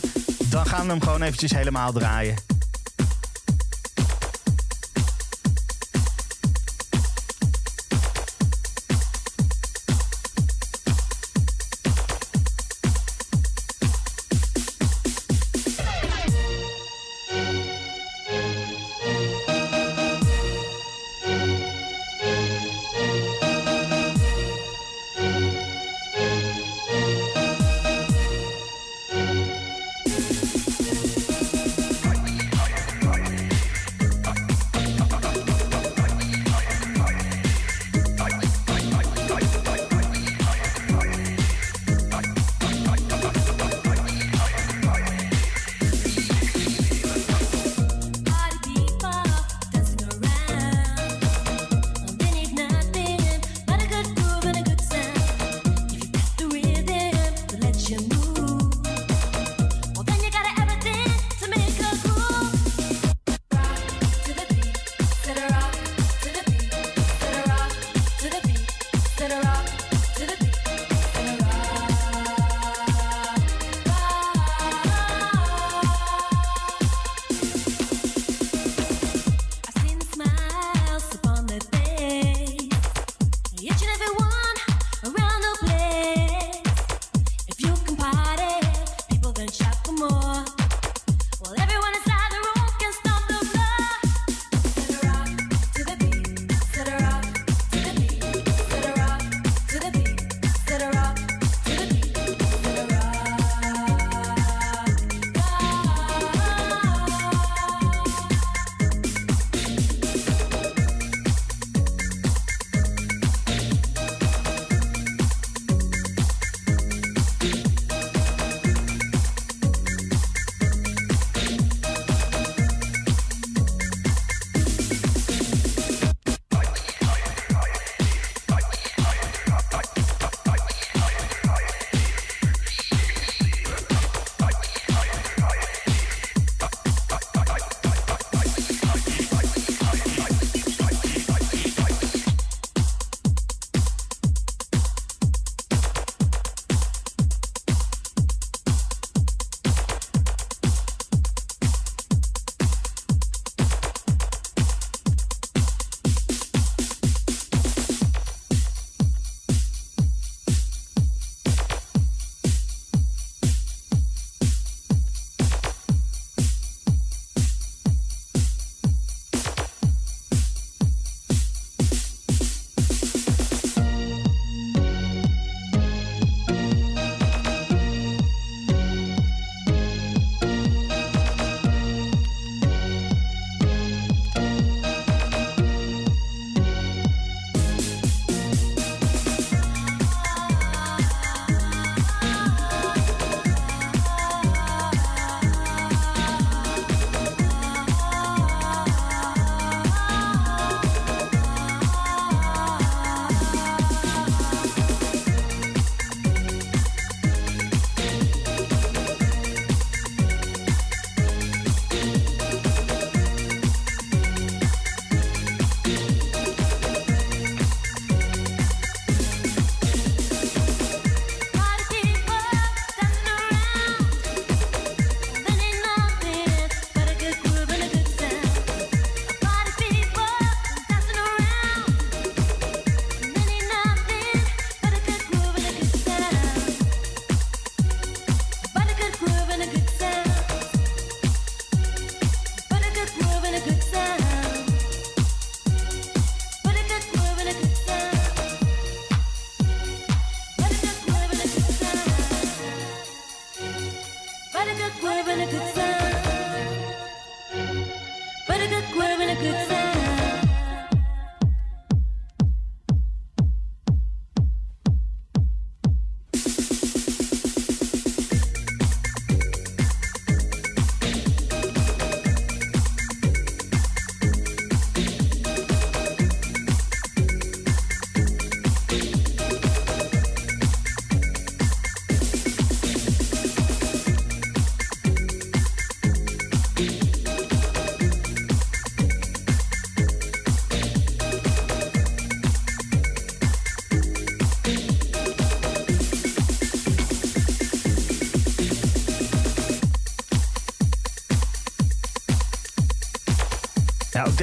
Dan 0.49 0.65
gaan 0.65 0.85
we 0.85 0.91
hem 0.91 1.01
gewoon 1.01 1.21
eventjes 1.21 1.51
helemaal 1.51 1.91
draaien. 1.91 2.56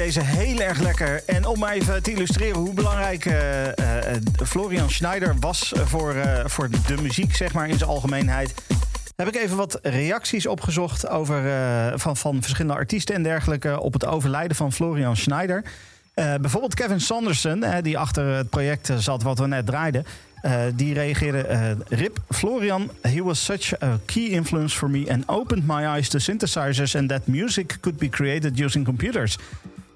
Deze 0.05 0.23
heel 0.23 0.59
erg 0.59 0.79
lekker. 0.79 1.23
En 1.25 1.45
om 1.45 1.63
even 1.63 2.03
te 2.03 2.11
illustreren 2.11 2.57
hoe 2.57 2.73
belangrijk 2.73 3.25
eh, 3.25 3.67
eh, 3.67 4.21
Florian 4.45 4.89
Schneider 4.89 5.35
was 5.39 5.73
voor, 5.75 6.13
eh, 6.13 6.45
voor 6.45 6.69
de 6.69 7.01
muziek, 7.01 7.35
zeg 7.35 7.53
maar, 7.53 7.69
in 7.69 7.77
zijn 7.77 7.89
algemeenheid. 7.89 8.53
Heb 9.15 9.27
ik 9.27 9.35
even 9.35 9.57
wat 9.57 9.79
reacties 9.81 10.47
opgezocht 10.47 11.07
over, 11.07 11.43
van, 11.99 12.17
van 12.17 12.41
verschillende 12.41 12.77
artiesten 12.77 13.15
en 13.15 13.23
dergelijke 13.23 13.79
op 13.79 13.93
het 13.93 14.05
overlijden 14.05 14.55
van 14.55 14.73
Florian 14.73 15.17
Schneider. 15.17 15.63
Bijvoorbeeld 16.13 16.73
Kevin 16.73 17.01
Sanderson, 17.01 17.65
die 17.81 17.97
achter 17.97 18.25
het 18.25 18.49
project 18.49 18.91
zat 18.97 19.23
wat 19.23 19.39
we 19.39 19.47
net 19.47 19.65
draaiden. 19.65 20.05
die 20.75 20.93
reageerde: 20.93 21.77
Rip, 21.89 22.19
Florian, 22.29 22.89
he 23.01 23.23
was 23.23 23.45
such 23.45 23.81
a 23.81 23.99
key 24.05 24.27
influence 24.27 24.77
for 24.77 24.89
me 24.89 25.09
and 25.09 25.23
opened 25.29 25.67
my 25.67 25.87
eyes 25.87 26.09
to 26.09 26.19
synthesizers 26.19 26.95
and 26.95 27.09
that 27.09 27.27
music 27.27 27.77
could 27.79 27.97
be 27.97 28.09
created 28.09 28.59
using 28.59 28.85
computers. 28.85 29.37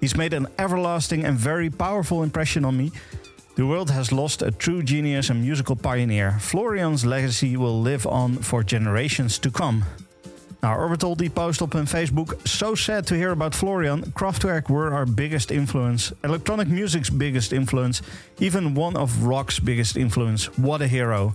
He's 0.00 0.16
made 0.16 0.32
an 0.32 0.46
everlasting 0.56 1.24
and 1.24 1.38
very 1.38 1.70
powerful 1.70 2.22
impression 2.22 2.64
on 2.64 2.76
me. 2.76 2.90
The 3.54 3.66
world 3.66 3.90
has 3.90 4.10
lost 4.10 4.42
a 4.42 4.50
true 4.50 4.82
genius 4.82 5.28
and 5.30 5.42
musical 5.42 5.76
pioneer. 5.76 6.38
Florian's 6.40 7.04
legacy 7.04 7.56
will 7.56 7.82
live 7.82 8.06
on 8.06 8.36
for 8.36 8.64
generations 8.64 9.38
to 9.38 9.50
come. 9.50 9.84
Nou, 10.60 10.78
Orbital 10.78 11.16
die 11.16 11.30
post 11.30 11.60
op 11.60 11.72
hun 11.72 11.86
Facebook... 11.86 12.36
So 12.44 12.74
sad 12.74 13.06
to 13.06 13.14
hear 13.14 13.30
about 13.30 13.54
Florian. 13.54 14.12
Kraftwerk 14.12 14.68
were 14.68 14.92
our 14.92 15.06
biggest 15.06 15.50
influence. 15.50 16.12
Electronic 16.22 16.68
music's 16.68 17.10
biggest 17.10 17.52
influence. 17.52 18.02
Even 18.38 18.74
one 18.74 18.96
of 18.96 19.22
rock's 19.22 19.58
biggest 19.58 19.96
influence. 19.96 20.50
What 20.56 20.80
a 20.80 20.86
hero. 20.86 21.34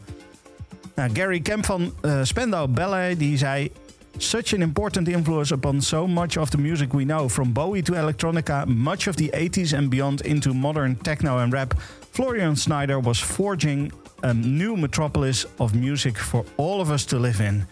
Nou, 0.95 1.09
Gary 1.13 1.39
Kemp 1.39 1.65
van 1.65 1.93
eh, 2.01 2.23
Spandau 2.23 2.67
Ballet 2.67 3.19
die 3.19 3.37
zei... 3.37 3.71
Such 4.17 4.53
an 4.53 4.61
important 4.61 5.07
influence 5.07 5.51
upon 5.51 5.81
so 5.81 6.07
much 6.07 6.37
of 6.37 6.49
the 6.49 6.57
music 6.57 6.93
we 6.93 7.03
know. 7.03 7.29
From 7.29 7.51
Bowie 7.51 7.81
to 7.81 7.91
electronica, 7.93 8.65
much 8.65 9.07
of 9.07 9.15
the 9.15 9.29
80s 9.33 9.73
and 9.77 9.89
beyond 9.89 10.21
into 10.21 10.53
modern 10.53 10.95
techno 10.95 11.37
and 11.39 11.53
rap. 11.53 11.73
Florian 12.11 12.55
Snyder 12.55 12.99
was 12.99 13.19
forging 13.19 13.91
a 14.23 14.33
new 14.33 14.77
metropolis 14.77 15.45
of 15.59 15.73
music 15.73 16.17
for 16.17 16.45
all 16.57 16.79
of 16.81 16.89
us 16.89 17.05
to 17.05 17.19
live 17.19 17.41
in. 17.41 17.65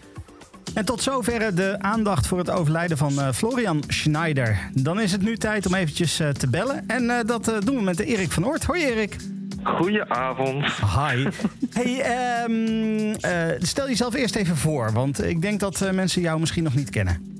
En 0.74 0.84
tot 0.84 1.02
zover 1.02 1.54
de 1.54 1.76
aandacht 1.78 2.26
voor 2.26 2.38
het 2.38 2.50
overlijden 2.50 2.96
van 2.96 3.20
eh, 3.20 3.32
Florian 3.32 3.82
Schneider. 3.88 4.70
Dan 4.72 5.00
is 5.00 5.12
het 5.12 5.22
nu 5.22 5.36
tijd 5.36 5.66
om 5.66 5.74
eventjes 5.74 6.20
eh, 6.20 6.28
te 6.28 6.48
bellen. 6.48 6.84
En 6.86 7.10
eh, 7.10 7.24
dat 7.26 7.52
doen 7.64 7.76
we 7.76 7.82
met 7.82 8.00
Erik 8.00 8.32
van 8.32 8.46
Oort. 8.46 8.64
Hoi 8.64 8.84
Erik. 8.84 9.16
Goedenavond. 9.64 10.64
Hi. 10.66 11.26
Hey, 11.70 12.00
ehm, 12.00 13.14
eh, 13.20 13.56
stel 13.58 13.88
jezelf 13.88 14.14
eerst 14.14 14.36
even 14.36 14.56
voor, 14.56 14.92
want 14.92 15.24
ik 15.24 15.42
denk 15.42 15.60
dat 15.60 15.80
eh, 15.80 15.90
mensen 15.90 16.22
jou 16.22 16.40
misschien 16.40 16.64
nog 16.64 16.74
niet 16.74 16.90
kennen. 16.90 17.32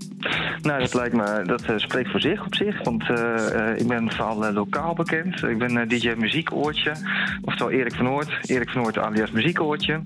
Nou, 0.62 0.80
dat 0.80 0.94
lijkt 0.94 1.14
me, 1.14 1.42
dat 1.46 1.62
eh, 1.62 1.76
spreekt 1.78 2.10
voor 2.10 2.20
zich 2.20 2.44
op 2.46 2.54
zich. 2.54 2.84
Want 2.84 3.10
eh, 3.10 3.70
eh, 3.70 3.78
ik 3.78 3.88
ben 3.88 4.10
vooral 4.10 4.46
eh, 4.46 4.54
lokaal 4.54 4.94
bekend. 4.94 5.42
Ik 5.42 5.58
ben 5.58 5.88
DJ 5.88 6.12
Muziekoortje. 6.16 6.92
Oftewel 7.42 7.72
Erik 7.72 7.94
van 7.94 8.08
Oort. 8.08 8.38
Erik 8.42 8.70
van 8.70 8.82
Oort 8.82 8.98
alias 8.98 9.30
Muziekoortje. 9.30 10.02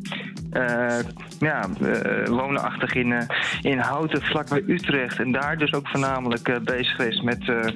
Eh, 0.50 0.98
ja, 1.40 1.68
eh, 1.80 2.26
woonachtig 2.26 2.94
in, 2.94 3.12
eh, 3.12 3.26
in 3.62 3.78
Houten, 3.78 4.22
vlakbij 4.22 4.62
Utrecht. 4.66 5.18
En 5.18 5.32
daar 5.32 5.58
dus 5.58 5.72
ook 5.72 5.88
voornamelijk 5.88 6.48
eh, 6.48 6.56
bezig 6.60 6.96
geweest 6.96 7.22
met, 7.22 7.48
eh, 7.48 7.68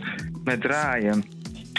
met 0.44 0.60
draaien. 0.60 1.24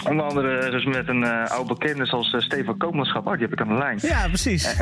Onder 0.08 0.24
andere 0.26 0.70
dus 0.70 0.84
met 0.84 1.08
een 1.08 1.24
eh 1.24 1.50
oud 1.50 1.66
bekende 1.66 2.06
zoals 2.06 2.32
eh, 2.32 2.40
Stefan 2.40 2.76
Koopmanschap. 2.76 3.26
Oh, 3.26 3.32
die 3.32 3.42
heb 3.42 3.52
ik 3.52 3.60
aan 3.60 3.68
de 3.68 3.74
lijn. 3.74 3.98
Ja, 4.02 4.26
precies. 4.28 4.62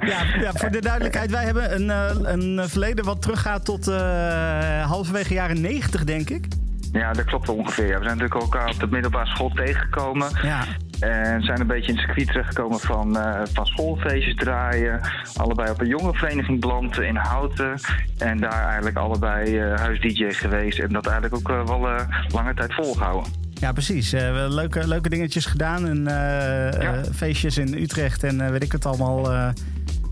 ja, 0.00 0.22
ja, 0.40 0.52
voor 0.52 0.70
de 0.70 0.80
duidelijkheid, 0.80 1.30
wij 1.30 1.44
hebben 1.44 1.74
een, 1.74 1.90
eh, 1.90 2.32
een 2.32 2.68
verleden 2.68 3.04
wat 3.04 3.22
teruggaat 3.22 3.64
tot 3.64 3.88
eh, 3.88 4.86
halverwege 4.86 5.34
jaren 5.34 5.60
90, 5.60 6.04
denk 6.04 6.30
ik. 6.30 6.46
Ja, 6.92 7.12
dat 7.12 7.24
klopt 7.24 7.48
ongeveer. 7.48 7.86
Ja, 7.86 7.98
We 7.98 8.04
zijn 8.04 8.18
natuurlijk 8.18 8.42
elkaar 8.42 8.68
op 8.68 8.80
de 8.80 8.86
middelbare 8.86 9.26
school 9.26 9.48
tegengekomen. 9.48 10.28
Ja. 10.42 10.64
En 11.00 11.42
zijn 11.42 11.60
een 11.60 11.66
beetje 11.66 11.92
in 11.92 11.96
het 11.96 12.04
circuit 12.04 12.26
terechtgekomen 12.26 12.80
van, 12.80 13.18
eh, 13.18 13.40
van 13.52 13.66
schoolfeestjes 13.66 14.34
draaien. 14.34 15.00
Allebei 15.36 15.70
op 15.70 15.80
een 15.80 15.86
jongerenvereniging 15.86 16.60
beland 16.60 17.00
in 17.00 17.16
Houten. 17.16 17.80
En 18.18 18.38
daar 18.38 18.64
eigenlijk 18.66 18.96
allebei 18.96 19.58
eh 19.58 19.74
huis-dj 19.80 20.30
geweest. 20.30 20.78
En 20.78 20.92
dat 20.92 21.06
eigenlijk 21.06 21.34
ook 21.34 21.56
eh, 21.56 21.66
wel 21.66 21.88
eh, 21.88 22.06
lange 22.28 22.54
tijd 22.54 22.74
volgehouden. 22.74 23.41
Ja, 23.62 23.72
precies. 23.72 24.10
We 24.10 24.46
leuke, 24.48 24.88
leuke 24.88 25.08
dingetjes 25.08 25.46
gedaan. 25.46 25.88
En 25.88 26.06
eh, 26.06 26.88
eh, 26.88 27.04
feestjes 27.14 27.58
in 27.58 27.74
Utrecht 27.74 28.24
en 28.24 28.50
weet 28.50 28.62
ik 28.62 28.72
het 28.72 28.86
allemaal. 28.86 29.32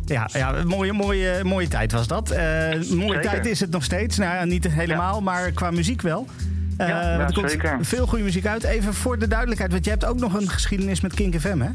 ja, 0.05 0.29
ja, 0.33 0.55
mooie, 0.65 0.93
mooie, 0.93 1.45
mooie 1.45 1.69
tijd 1.69 1.93
was 1.93 2.07
dat. 2.07 2.29
Mooie 2.29 2.83
Zeker. 2.89 3.21
tijd 3.21 3.47
is 3.47 3.61
het 3.61 3.71
nog 3.71 3.85
steeds. 3.85 4.17
Nou 4.17 4.35
ja, 4.35 4.45
niet 4.45 4.69
helemaal, 4.69 5.21
maar 5.21 5.51
qua 5.51 5.71
muziek 5.71 6.03
wel. 6.03 6.27
Eh, 6.81 6.89
Ja, 6.89 7.17
want 7.17 7.29
er 7.29 7.35
komt 7.35 7.51
zeker. 7.51 7.79
veel 7.81 8.07
goede 8.07 8.25
muziek 8.25 8.47
uit. 8.47 8.65
Even 8.65 8.95
voor 8.95 9.19
de 9.19 9.29
duidelijkheid, 9.29 9.73
want 9.73 9.85
je 9.85 9.91
hebt 9.91 10.05
ook 10.05 10.19
nog 10.19 10.35
een 10.35 10.49
geschiedenis 10.49 11.01
met 11.01 11.15
Kink 11.15 11.35
FM, 11.41 11.61
hè? 11.61 11.69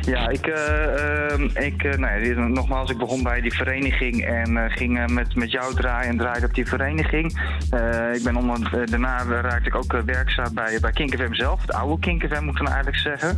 Ja, 0.00 0.28
ik, 0.28 0.46
eh, 0.46 1.30
ehm, 1.32 1.42
ik 1.54 1.82
eh, 1.84 1.98
nou 1.98 2.24
ja, 2.24 2.46
nogmaals, 2.46 2.90
ik 2.90 2.98
begon 2.98 3.22
bij 3.22 3.40
die 3.40 3.52
vereniging 3.52 4.24
en 4.24 4.56
eh, 4.56 4.64
ging 4.76 4.98
eh, 4.98 5.06
met, 5.06 5.34
met 5.34 5.50
jou 5.50 5.74
draaien 5.74 6.08
en 6.10 6.16
draaide 6.16 6.46
op 6.46 6.54
die 6.54 6.66
vereniging. 6.66 7.40
Eh, 7.70 8.14
ik 8.14 8.22
ben 8.22 8.36
onder, 8.36 8.78
eh, 8.80 8.86
daarna 8.86 9.22
raakte 9.24 9.66
ik 9.68 9.74
ook 9.74 9.92
eh, 9.92 10.00
werkzaam 10.00 10.54
bij, 10.54 10.78
bij 10.80 10.90
Kink 10.92 11.14
FM 11.14 11.32
zelf, 11.34 11.60
het 11.60 11.72
oude 11.72 11.98
Kink 12.00 12.22
FM 12.26 12.42
moet 12.44 12.52
ik 12.52 12.64
dan 12.64 12.66
eigenlijk 12.74 12.96
zeggen. 12.96 13.36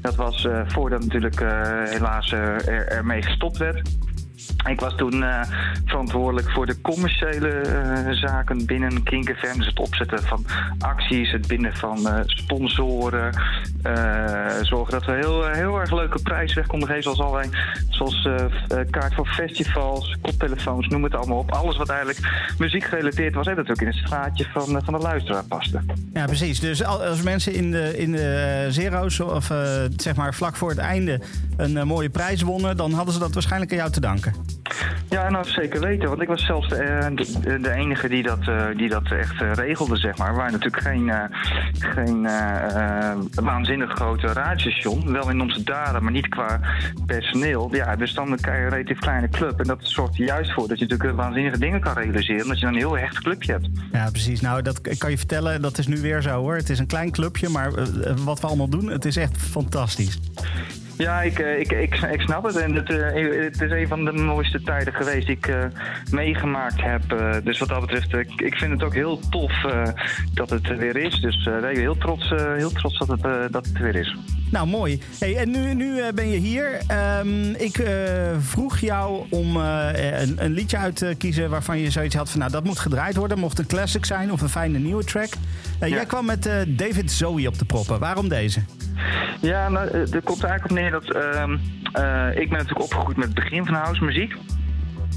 Dat 0.00 0.16
was 0.16 0.46
eh, 0.46 0.60
voordat 0.66 1.00
natuurlijk 1.00 1.40
eh, 1.40 1.50
helaas 1.84 2.32
eh, 2.32 2.68
er, 2.68 2.86
ermee 2.88 3.22
gestopt 3.22 3.56
werd. 3.56 3.88
Ik 4.66 4.80
was 4.80 4.94
toen 4.96 5.22
eh, 5.22 5.40
verantwoordelijk 5.84 6.50
voor 6.50 6.66
de 6.66 6.80
commerciële 6.80 7.48
eh, 7.48 8.12
zaken 8.12 8.66
binnen 8.66 9.02
Kink. 9.02 9.26
Dus 9.26 9.66
het 9.66 9.78
opzetten 9.78 10.22
van 10.22 10.44
acties, 10.78 11.32
het 11.32 11.46
binden 11.46 11.76
van 11.76 12.08
eh, 12.08 12.20
sponsoren. 12.26 13.32
zorgen 14.62 14.92
dat 14.92 15.04
we 15.04 15.12
heel, 15.12 15.46
heel 15.46 15.80
erg 15.80 15.92
leuke 15.92 16.22
prijzen 16.22 16.56
weg 16.56 16.66
konden 16.66 16.88
geven. 16.88 17.02
Zoals, 17.02 17.20
allerlei, 17.20 17.50
zoals 17.88 18.28
kaart 18.90 19.14
voor 19.14 19.26
festivals, 19.26 20.16
koptelefoons, 20.22 20.88
noem 20.88 21.04
het 21.04 21.14
allemaal 21.14 21.38
op. 21.38 21.52
Alles 21.52 21.76
wat 21.76 21.88
eigenlijk 21.88 22.52
muziek 22.58 22.84
gerelateerd 22.84 23.34
was. 23.34 23.46
En 23.46 23.54
dat 23.56 23.70
ook 23.70 23.80
in 23.80 23.86
het 23.86 23.96
straatje 23.96 24.46
van, 24.52 24.82
van 24.84 24.94
de 24.94 25.00
luisteraar 25.00 25.44
paste. 25.44 25.80
Ja, 26.12 26.24
precies. 26.24 26.60
Dus 26.60 26.84
al- 26.84 27.04
als 27.04 27.22
mensen 27.22 27.54
in 27.54 27.70
de, 27.70 27.98
in 27.98 28.12
de 28.12 28.66
zero's, 28.68 29.20
of 29.20 29.50
zeg 29.96 30.16
maar 30.16 30.34
vlak 30.34 30.56
voor 30.56 30.70
het 30.70 30.78
einde, 30.78 31.20
een 31.56 31.86
mooie 31.86 32.10
prijs 32.10 32.42
wonnen, 32.42 32.76
dan 32.76 32.92
hadden 32.92 33.14
ze 33.14 33.20
dat 33.20 33.34
waarschijnlijk 33.34 33.70
aan 33.70 33.78
jou 33.78 33.90
te 33.90 34.00
danken. 34.00 34.27
Ja, 35.08 35.30
nou 35.30 35.44
zeker 35.44 35.80
weten. 35.80 36.08
Want 36.08 36.22
ik 36.22 36.28
was 36.28 36.44
zelfs 36.44 36.68
de, 36.68 36.76
eh, 36.76 37.06
de, 37.14 37.60
de 37.60 37.72
enige 37.72 38.08
die 38.08 38.22
dat, 38.22 38.48
eh, 38.48 38.66
die 38.76 38.88
dat 38.88 39.10
echt 39.10 39.42
eh, 39.42 39.52
regelde, 39.52 39.96
zeg 39.96 40.18
maar. 40.18 40.30
We 40.30 40.36
waren 40.36 40.52
natuurlijk 40.52 40.82
geen, 40.82 41.12
geen 41.78 42.22
waanzinnig 43.34 43.90
grote 43.90 44.26
radiostation. 44.26 45.12
Wel 45.12 45.30
in 45.30 45.40
onze 45.40 45.62
daden, 45.62 46.02
maar 46.02 46.12
niet 46.12 46.28
qua 46.28 46.60
personeel. 47.06 47.74
Ja, 47.74 47.96
dus 47.96 48.14
dan 48.14 48.36
krijg 48.36 48.58
je 48.58 48.64
een 48.64 48.70
relatief 48.70 48.98
kleine 48.98 49.28
club. 49.28 49.60
En 49.60 49.66
dat 49.66 49.78
zorgt 49.82 50.18
er 50.18 50.24
juist 50.24 50.52
voor 50.52 50.68
dat 50.68 50.78
je 50.78 50.86
natuurlijk 50.86 51.16
waanzinnige 51.16 51.58
dingen 51.58 51.80
kan 51.80 51.94
realiseren. 51.94 52.48
Dat 52.48 52.58
je 52.58 52.64
dan 52.64 52.74
een 52.74 52.80
heel 52.80 52.98
hecht 52.98 53.18
clubje 53.20 53.52
hebt. 53.52 53.68
Ja, 53.92 54.10
precies. 54.10 54.40
Nou, 54.40 54.62
dat 54.62 54.98
kan 54.98 55.10
je 55.10 55.18
vertellen. 55.18 55.62
Dat 55.62 55.78
is 55.78 55.86
nu 55.86 56.00
weer 56.00 56.22
zo 56.22 56.40
hoor. 56.40 56.56
Het 56.56 56.70
is 56.70 56.78
een 56.78 56.86
klein 56.86 57.10
clubje, 57.10 57.48
maar 57.48 57.70
wat 58.24 58.40
we 58.40 58.46
allemaal 58.46 58.68
doen, 58.68 58.90
het 58.90 59.04
is 59.04 59.16
echt 59.16 59.36
fantastisch. 59.36 60.18
Ja, 60.98 61.22
ik, 61.22 61.38
eh, 61.38 61.58
ik, 61.58 61.72
ik, 61.72 61.94
ik 61.94 62.20
snap 62.20 62.44
het. 62.44 62.56
En 62.56 62.74
het, 62.74 62.90
eh, 62.90 63.44
het 63.44 63.60
is 63.60 63.70
een 63.70 63.88
van 63.88 64.04
de 64.04 64.12
mooiste 64.12 64.62
tijden 64.62 64.94
geweest 64.94 65.26
die 65.26 65.36
ik 65.36 65.46
eh, 65.46 65.64
meegemaakt 66.10 66.80
heb. 66.80 67.02
Dus 67.44 67.58
wat 67.58 67.68
dat 67.68 67.80
betreft, 67.80 68.14
ik, 68.14 68.40
ik 68.40 68.54
vind 68.54 68.72
het 68.72 68.82
ook 68.82 68.94
heel 68.94 69.20
tof 69.30 69.52
dat 70.34 70.50
het 70.50 70.68
er 70.68 70.76
weer 70.76 70.96
is. 70.96 71.20
Dus 71.20 71.46
eh, 71.46 71.60
nee, 71.62 71.78
heel, 71.78 71.96
trots, 71.96 72.32
heel 72.56 72.70
trots 72.70 72.98
dat 72.98 73.08
het, 73.08 73.52
dat 73.52 73.66
het 73.66 73.76
er 73.76 73.82
weer 73.82 73.96
is. 73.96 74.16
Nou, 74.50 74.66
mooi. 74.66 75.00
Hey, 75.18 75.36
en 75.36 75.50
nu, 75.50 75.74
nu 75.74 76.12
ben 76.14 76.28
je 76.30 76.38
hier. 76.38 76.78
Ehm, 76.86 77.50
ik 77.50 77.82
vroeg 78.38 78.78
jou 78.78 79.26
om 79.30 79.56
een, 79.56 80.44
een 80.44 80.52
liedje 80.52 80.76
uit 80.76 80.96
te 80.96 81.14
kiezen 81.18 81.50
waarvan 81.50 81.78
je 81.78 81.90
zoiets 81.90 82.14
had 82.14 82.30
van... 82.30 82.38
nou, 82.38 82.52
dat 82.52 82.64
moet 82.64 82.78
gedraaid 82.78 83.16
worden. 83.16 83.38
Mocht 83.38 83.58
een 83.58 83.66
classic 83.66 84.04
zijn 84.04 84.32
of 84.32 84.40
een 84.40 84.48
fijne 84.48 84.78
nieuwe 84.78 85.04
track. 85.04 85.30
Ja. 85.80 85.86
Jij 85.86 86.06
kwam 86.06 86.24
met 86.26 86.50
David 86.68 87.10
Zoe 87.10 87.46
op 87.46 87.58
de 87.58 87.64
proppen. 87.64 87.98
Waarom 87.98 88.28
deze? 88.28 88.60
Ja, 89.40 89.68
nou, 89.68 89.88
er 89.88 90.22
komt 90.22 90.44
eigenlijk 90.44 90.64
op 90.64 90.70
neer 90.70 90.87
ehm, 90.94 91.56
eh, 91.92 92.40
ik 92.40 92.48
ben 92.48 92.58
natuurlijk 92.58 92.82
opgegroeid 92.82 93.16
met 93.16 93.26
het 93.26 93.34
begin 93.34 93.66
van 93.66 93.74
house 93.74 94.04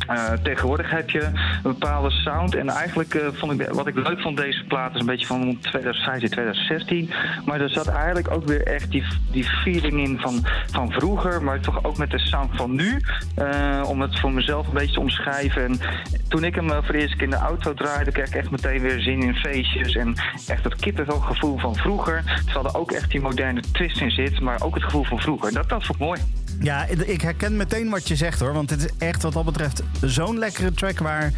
Eh, 0.08 0.34
tegenwoordig 0.44 0.90
heb 0.90 1.10
je 1.10 1.24
een 1.24 1.62
bepaalde 1.64 2.12
sound. 2.12 2.56
En 2.56 2.70
eigenlijk 2.70 3.14
eh, 3.14 3.28
vond 3.34 3.62
ik, 3.62 3.70
wat 3.70 3.88
ik 3.88 3.96
leuk 3.96 4.20
vond 4.20 4.38
deze 4.38 4.64
plaat 4.64 4.94
is 4.94 5.00
een 5.00 5.06
beetje 5.06 5.26
van 5.26 5.58
2015, 5.62 6.30
2016. 6.30 7.10
Maar 7.46 7.62
er 7.62 7.70
zat 7.70 7.88
eigenlijk 7.88 8.32
ook 8.32 8.46
weer 8.46 8.64
echt 8.64 8.92
die, 8.92 9.04
die 9.32 9.44
feeling 9.44 10.08
in 10.08 10.20
van, 10.20 10.46
van 10.72 10.92
vroeger. 10.92 11.44
Maar 11.44 11.60
toch 11.60 11.84
ook 11.84 11.98
met 11.98 12.12
de 12.12 12.20
sound 12.20 12.50
van 12.56 12.76
nu. 12.76 13.02
Eh, 13.36 13.84
om 13.88 14.02
het 14.02 14.20
voor 14.20 14.32
mezelf 14.32 14.68
een 14.68 14.74
beetje 14.74 14.94
te 14.94 15.00
omschrijven. 15.00 15.64
En 15.64 15.80
toen 16.28 16.44
ik 16.44 16.56
hem 16.56 16.70
voor 16.70 16.94
de 16.94 17.00
eerste 17.00 17.16
keer 17.16 17.26
in 17.26 17.30
de 17.30 17.36
auto 17.36 17.74
draaide, 17.74 18.12
kreeg 18.12 18.28
ik 18.28 18.36
echt 18.36 18.52
meteen 18.52 18.82
weer 18.82 19.02
zin 19.02 19.22
in 19.22 19.36
feestjes. 19.36 19.96
En 19.96 20.16
echt 20.48 20.64
dat 20.64 20.76
kippenvelgevoel 20.76 21.58
van 21.58 21.76
vroeger. 21.76 22.42
Terwijl 22.46 22.66
er 22.66 22.78
ook 22.78 22.92
echt 22.92 23.12
die 23.12 23.22
moderne 23.22 23.62
twist 23.72 24.02
in 24.02 24.12
zit. 24.12 24.40
Maar 24.40 24.62
ook 24.64 24.74
het 24.74 24.84
gevoel 24.84 25.04
van 25.04 25.20
vroeger. 25.20 25.54
Dat, 25.54 25.70
dat 25.70 25.86
vond 25.86 26.00
ik 26.00 26.06
mooi. 26.06 26.20
Ja, 26.62 26.86
ik 27.06 27.22
herken 27.22 27.56
meteen 27.56 27.90
wat 27.90 28.08
je 28.08 28.16
zegt 28.16 28.40
hoor. 28.40 28.54
Want 28.54 28.70
het 28.70 28.80
is 28.80 28.90
echt 28.98 29.22
wat 29.22 29.34
dat 29.34 29.46
betreft 29.46 29.84
zo'n 30.02 30.38
lekkere 30.38 30.72
track 30.72 31.00
waar... 31.00 31.32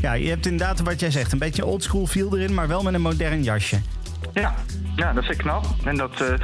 Ja, 0.00 0.12
je 0.12 0.28
hebt 0.28 0.46
inderdaad 0.46 0.80
wat 0.80 1.00
jij 1.00 1.10
zegt. 1.10 1.32
Een 1.32 1.38
beetje 1.38 1.64
oldschool 1.64 2.06
feel 2.06 2.36
erin, 2.36 2.54
maar 2.54 2.68
wel 2.68 2.82
met 2.82 2.94
een 2.94 3.00
modern 3.00 3.42
jasje. 3.42 3.80
Ja, 4.32 4.54
ja, 4.96 5.12
dat 5.12 5.24
vind 5.24 5.34
ik 5.34 5.44
knap. 5.44 5.66
En 5.84 5.96
dat, 5.96 6.20
eh, 6.20 6.34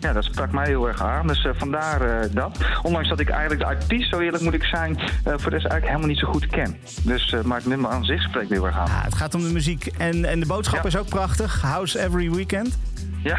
ja, 0.00 0.12
dat 0.12 0.24
sprak 0.24 0.52
mij 0.52 0.66
heel 0.66 0.88
erg 0.88 1.02
aan. 1.02 1.26
Dus 1.26 1.44
eh, 1.44 1.50
vandaar 1.56 2.00
eh, 2.00 2.30
dat. 2.34 2.58
Ondanks 2.82 3.08
dat 3.08 3.20
ik 3.20 3.28
eigenlijk 3.28 3.60
de 3.60 3.66
artiest, 3.66 4.10
zo 4.10 4.18
eerlijk 4.18 4.42
moet 4.42 4.54
ik 4.54 4.64
zijn, 4.64 4.98
voor 5.24 5.50
de 5.50 5.56
rest 5.56 5.66
eigenlijk 5.66 5.86
helemaal 5.86 6.08
niet 6.08 6.18
zo 6.18 6.26
goed 6.26 6.46
ken. 6.46 6.76
Dus, 7.02 7.34
maar 7.44 7.56
het 7.56 7.66
nummer 7.66 7.90
aan 7.90 8.04
zich 8.04 8.22
spreekt 8.22 8.48
me 8.48 8.54
heel 8.54 8.66
erg 8.66 8.76
aan. 8.76 8.86
Ja, 8.86 9.02
het 9.02 9.14
gaat 9.14 9.34
om 9.34 9.42
de 9.42 9.52
muziek. 9.52 9.86
En, 9.86 10.24
en 10.24 10.40
de 10.40 10.46
boodschap 10.46 10.86
is 10.86 10.96
ook 10.96 11.08
prachtig. 11.08 11.60
House 11.60 12.00
every 12.04 12.30
weekend. 12.30 12.78
Ja. 13.24 13.38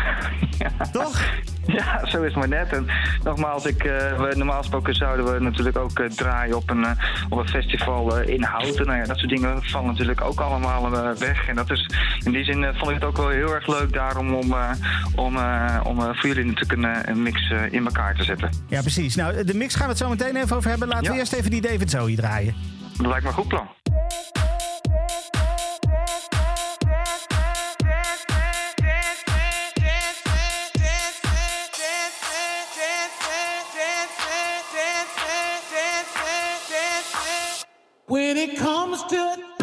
Toch? 0.92 1.22
Ja, 1.68 2.06
zo 2.06 2.22
is 2.22 2.34
het 2.34 2.36
maar 2.36 2.48
net. 2.48 2.74
En 2.74 2.88
nogmaals, 3.24 3.66
ik, 3.66 3.84
eh, 3.84 4.18
we, 4.18 4.34
normaal 4.36 4.58
gesproken 4.58 4.96
zouden 4.96 5.34
we 5.34 5.40
natuurlijk 5.40 5.78
ook 5.78 6.00
eh, 6.00 6.10
draaien 6.10 6.56
op 6.56 6.70
een, 6.70 6.84
eh, 6.86 6.92
op 7.30 7.38
een 7.38 7.48
festival 7.48 8.20
in 8.20 8.44
Houten. 8.44 8.86
Nou 8.86 9.00
ja, 9.00 9.06
dat 9.06 9.18
soort 9.18 9.30
dingen 9.30 9.64
vallen 9.64 9.88
natuurlijk 9.88 10.22
ook 10.22 10.40
allemaal 10.40 10.90
weg. 11.18 11.48
En 11.48 11.56
dat 11.56 11.72
is, 11.72 11.90
in 12.24 12.32
die 12.32 12.44
zin 12.44 12.74
vond 12.74 12.90
ik 12.90 12.96
het 12.96 13.04
ook 13.04 13.18
wel 13.18 13.30
heel 13.30 13.54
erg 13.54 13.68
leuk 13.68 13.94
daarom 13.94 14.34
om, 14.34 14.56
om, 15.16 15.38
om 15.84 16.02
voor 16.02 16.28
jullie 16.28 16.46
natuurlijk 16.46 16.72
een, 16.72 17.10
een 17.10 17.24
mix 17.24 17.54
in 17.70 17.86
elkaar 17.86 18.16
te 18.16 18.24
zetten. 18.24 18.50
Ja, 18.68 18.82
precies. 18.82 19.16
Nou, 19.16 19.44
de 19.44 19.56
mix 19.56 19.76
gaan 19.76 19.86
we 19.86 19.90
het 19.90 20.02
zo 20.02 20.10
meteen 20.10 20.36
even 20.36 20.56
over 20.56 20.70
hebben. 20.70 20.88
Laten 20.88 21.12
we 21.12 21.18
eerst 21.18 21.34
even 21.34 21.52
die 21.52 21.62
David 21.62 21.90
Zoe 21.90 22.16
draaien. 22.16 22.56
Dat 22.98 23.08
lijkt 23.08 23.24
me 23.24 23.30
een 23.30 23.36
goed 23.36 23.48
plan. 23.48 23.68
When 38.08 38.38
it 38.38 38.56
comes 38.58 39.02
to 39.06 39.55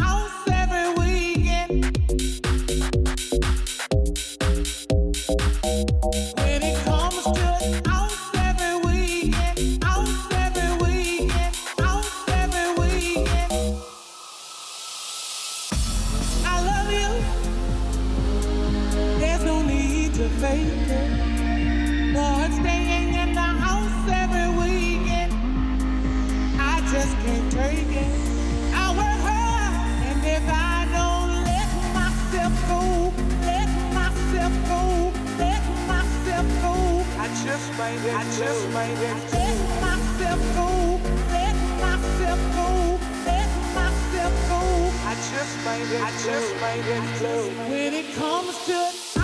just 37.83 38.05
might, 38.05 38.15
I 38.15 38.23
just 38.39 38.69
might 38.69 38.97
let 39.01 39.81
myself 39.81 40.39
go, 40.55 40.99
let 41.31 41.55
myself 41.81 42.39
go, 42.55 42.99
let 43.25 43.49
myself 43.75 44.33
go. 44.49 44.61
I 45.05 45.15
just 45.15 45.65
might, 45.65 45.87
I 46.01 46.11
just 46.23 46.61
might 46.61 47.69
When 47.69 47.93
it 47.93 48.13
comes 48.15 48.65
to 48.67 49.22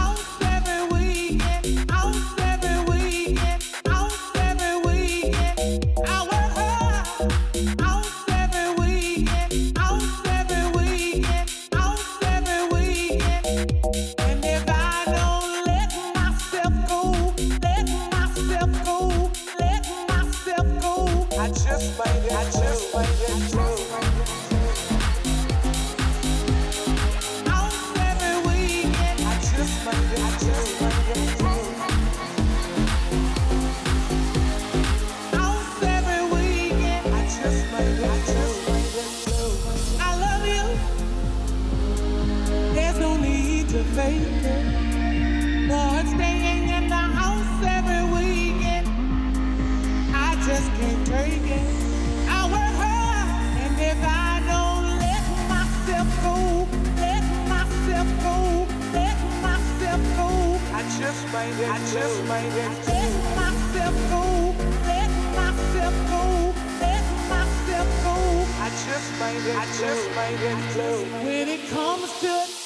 just 60.97 61.25
might, 61.31 61.53
I 61.53 61.77
just 61.93 62.23
might 62.25 62.49
let 62.55 63.15
myself 63.35 63.95
go, 64.09 64.55
let 64.87 65.09
myself 65.35 65.95
go, 66.09 66.53
let 66.81 67.03
myself 67.29 67.87
go. 68.03 68.15
I 68.59 68.69
just 68.87 69.09
might, 69.19 69.43
I 69.55 69.65
just 69.77 70.15
might 70.15 70.37
get 70.39 71.23
When 71.23 71.47
it 71.47 71.69
comes 71.69 72.19
to 72.21 72.58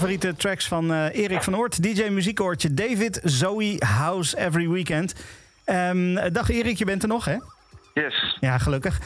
favoriete 0.00 0.36
tracks 0.36 0.68
van 0.68 0.92
eh, 0.92 1.14
Erik 1.14 1.42
van 1.42 1.56
Oort. 1.56 1.82
DJ 1.82 2.08
Muziekoortje 2.08 2.74
David 2.74 3.20
Zoe 3.24 3.76
House 3.78 4.38
Every 4.38 4.68
Weekend. 4.68 5.14
Ehm, 5.64 6.32
dag 6.32 6.50
Erik, 6.50 6.78
je 6.78 6.84
bent 6.84 7.02
er 7.02 7.08
nog 7.08 7.24
hè? 7.24 7.36
Yes. 7.94 8.36
Ja, 8.40 8.58
gelukkig. 8.58 9.00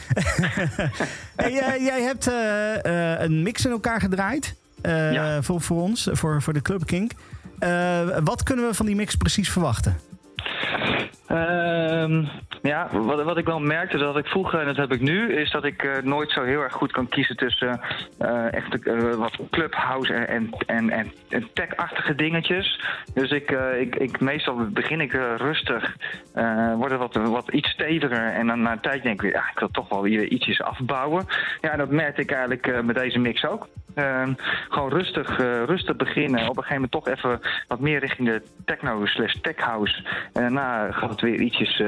hey, 1.35 1.81
jij 1.81 2.01
hebt 2.01 2.27
eh, 2.27 3.13
eh, 3.13 3.21
een 3.21 3.43
mix 3.43 3.65
in 3.65 3.71
elkaar 3.71 3.99
gedraaid 3.99 4.55
voor, 5.41 5.61
voor 5.61 5.81
ons, 5.81 6.09
voor, 6.11 6.41
voor 6.41 6.53
de 6.53 6.61
Club 6.61 6.85
Kink. 6.85 7.11
Wat 8.23 8.43
kunnen 8.43 8.67
we 8.67 8.73
van 8.73 8.85
die 8.85 8.95
mix 8.95 9.15
precies 9.15 9.49
verwachten? 9.49 9.97
Ehm, 11.27 12.25
Ja, 12.65 12.89
wat, 12.91 13.23
wat 13.23 13.37
ik 13.37 13.45
wel 13.45 13.59
merkte 13.59 13.97
dat 13.97 14.17
ik 14.17 14.25
vroeger, 14.25 14.59
en 14.59 14.65
dat 14.65 14.75
heb 14.75 14.91
ik 14.91 15.01
nu, 15.01 15.33
is 15.33 15.51
dat 15.51 15.63
ik 15.63 15.83
eh, 15.83 16.03
nooit 16.03 16.31
zo 16.31 16.43
heel 16.43 16.61
erg 16.61 16.73
goed 16.73 16.91
kan 16.91 17.07
kiezen 17.07 17.37
tussen 17.37 17.79
eh 18.17 18.53
echt 18.53 18.87
eh, 18.87 19.13
wat 19.13 19.37
clubhouse 19.51 20.13
en, 20.13 20.49
en, 20.65 20.89
en, 20.89 21.11
en, 21.29 21.47
tech-achtige 21.53 22.15
dingetjes. 22.15 22.79
Dus 23.13 23.31
ik, 23.31 23.51
ik, 23.79 23.95
ik, 23.95 24.19
meestal 24.19 24.55
begin 24.69 25.01
ik 25.01 25.11
rustig, 25.37 25.95
word 26.75 26.91
het 26.91 26.99
wat, 26.99 27.15
wat 27.15 27.49
iets 27.49 27.69
steviger 27.69 28.33
en 28.33 28.47
dan 28.47 28.61
na 28.61 28.71
een 28.71 28.79
tijd 28.79 29.03
denk 29.03 29.21
ik, 29.21 29.33
ja, 29.33 29.49
ik 29.51 29.59
wil 29.59 29.69
toch 29.71 29.89
wel 29.89 30.01
weer 30.01 30.27
ietsjes 30.27 30.61
afbouwen. 30.61 31.25
Ja, 31.61 31.75
dat 31.75 31.89
merkte 31.89 32.21
ik 32.21 32.31
eigenlijk 32.31 32.83
met 32.83 32.95
deze 32.95 33.19
mix 33.19 33.45
ook. 33.45 33.67
Ehm, 33.95 34.33
gewoon 34.69 34.89
rustig, 34.89 35.37
rustig 35.65 35.95
beginnen. 35.95 36.49
Op 36.49 36.57
een 36.57 36.63
gegeven 36.63 36.73
moment 36.73 36.91
toch 36.91 37.07
even 37.07 37.39
wat 37.67 37.79
meer 37.79 37.99
richting 37.99 38.27
de 38.27 38.41
techno 38.65 39.05
slash 39.05 39.33
tech 39.41 39.57
house. 39.57 40.03
En 40.33 40.41
daarna 40.41 40.91
gaat 40.91 41.14
het 41.21 41.29
weer 41.29 41.41
ietsjes, 41.41 41.79
eh, 41.79 41.87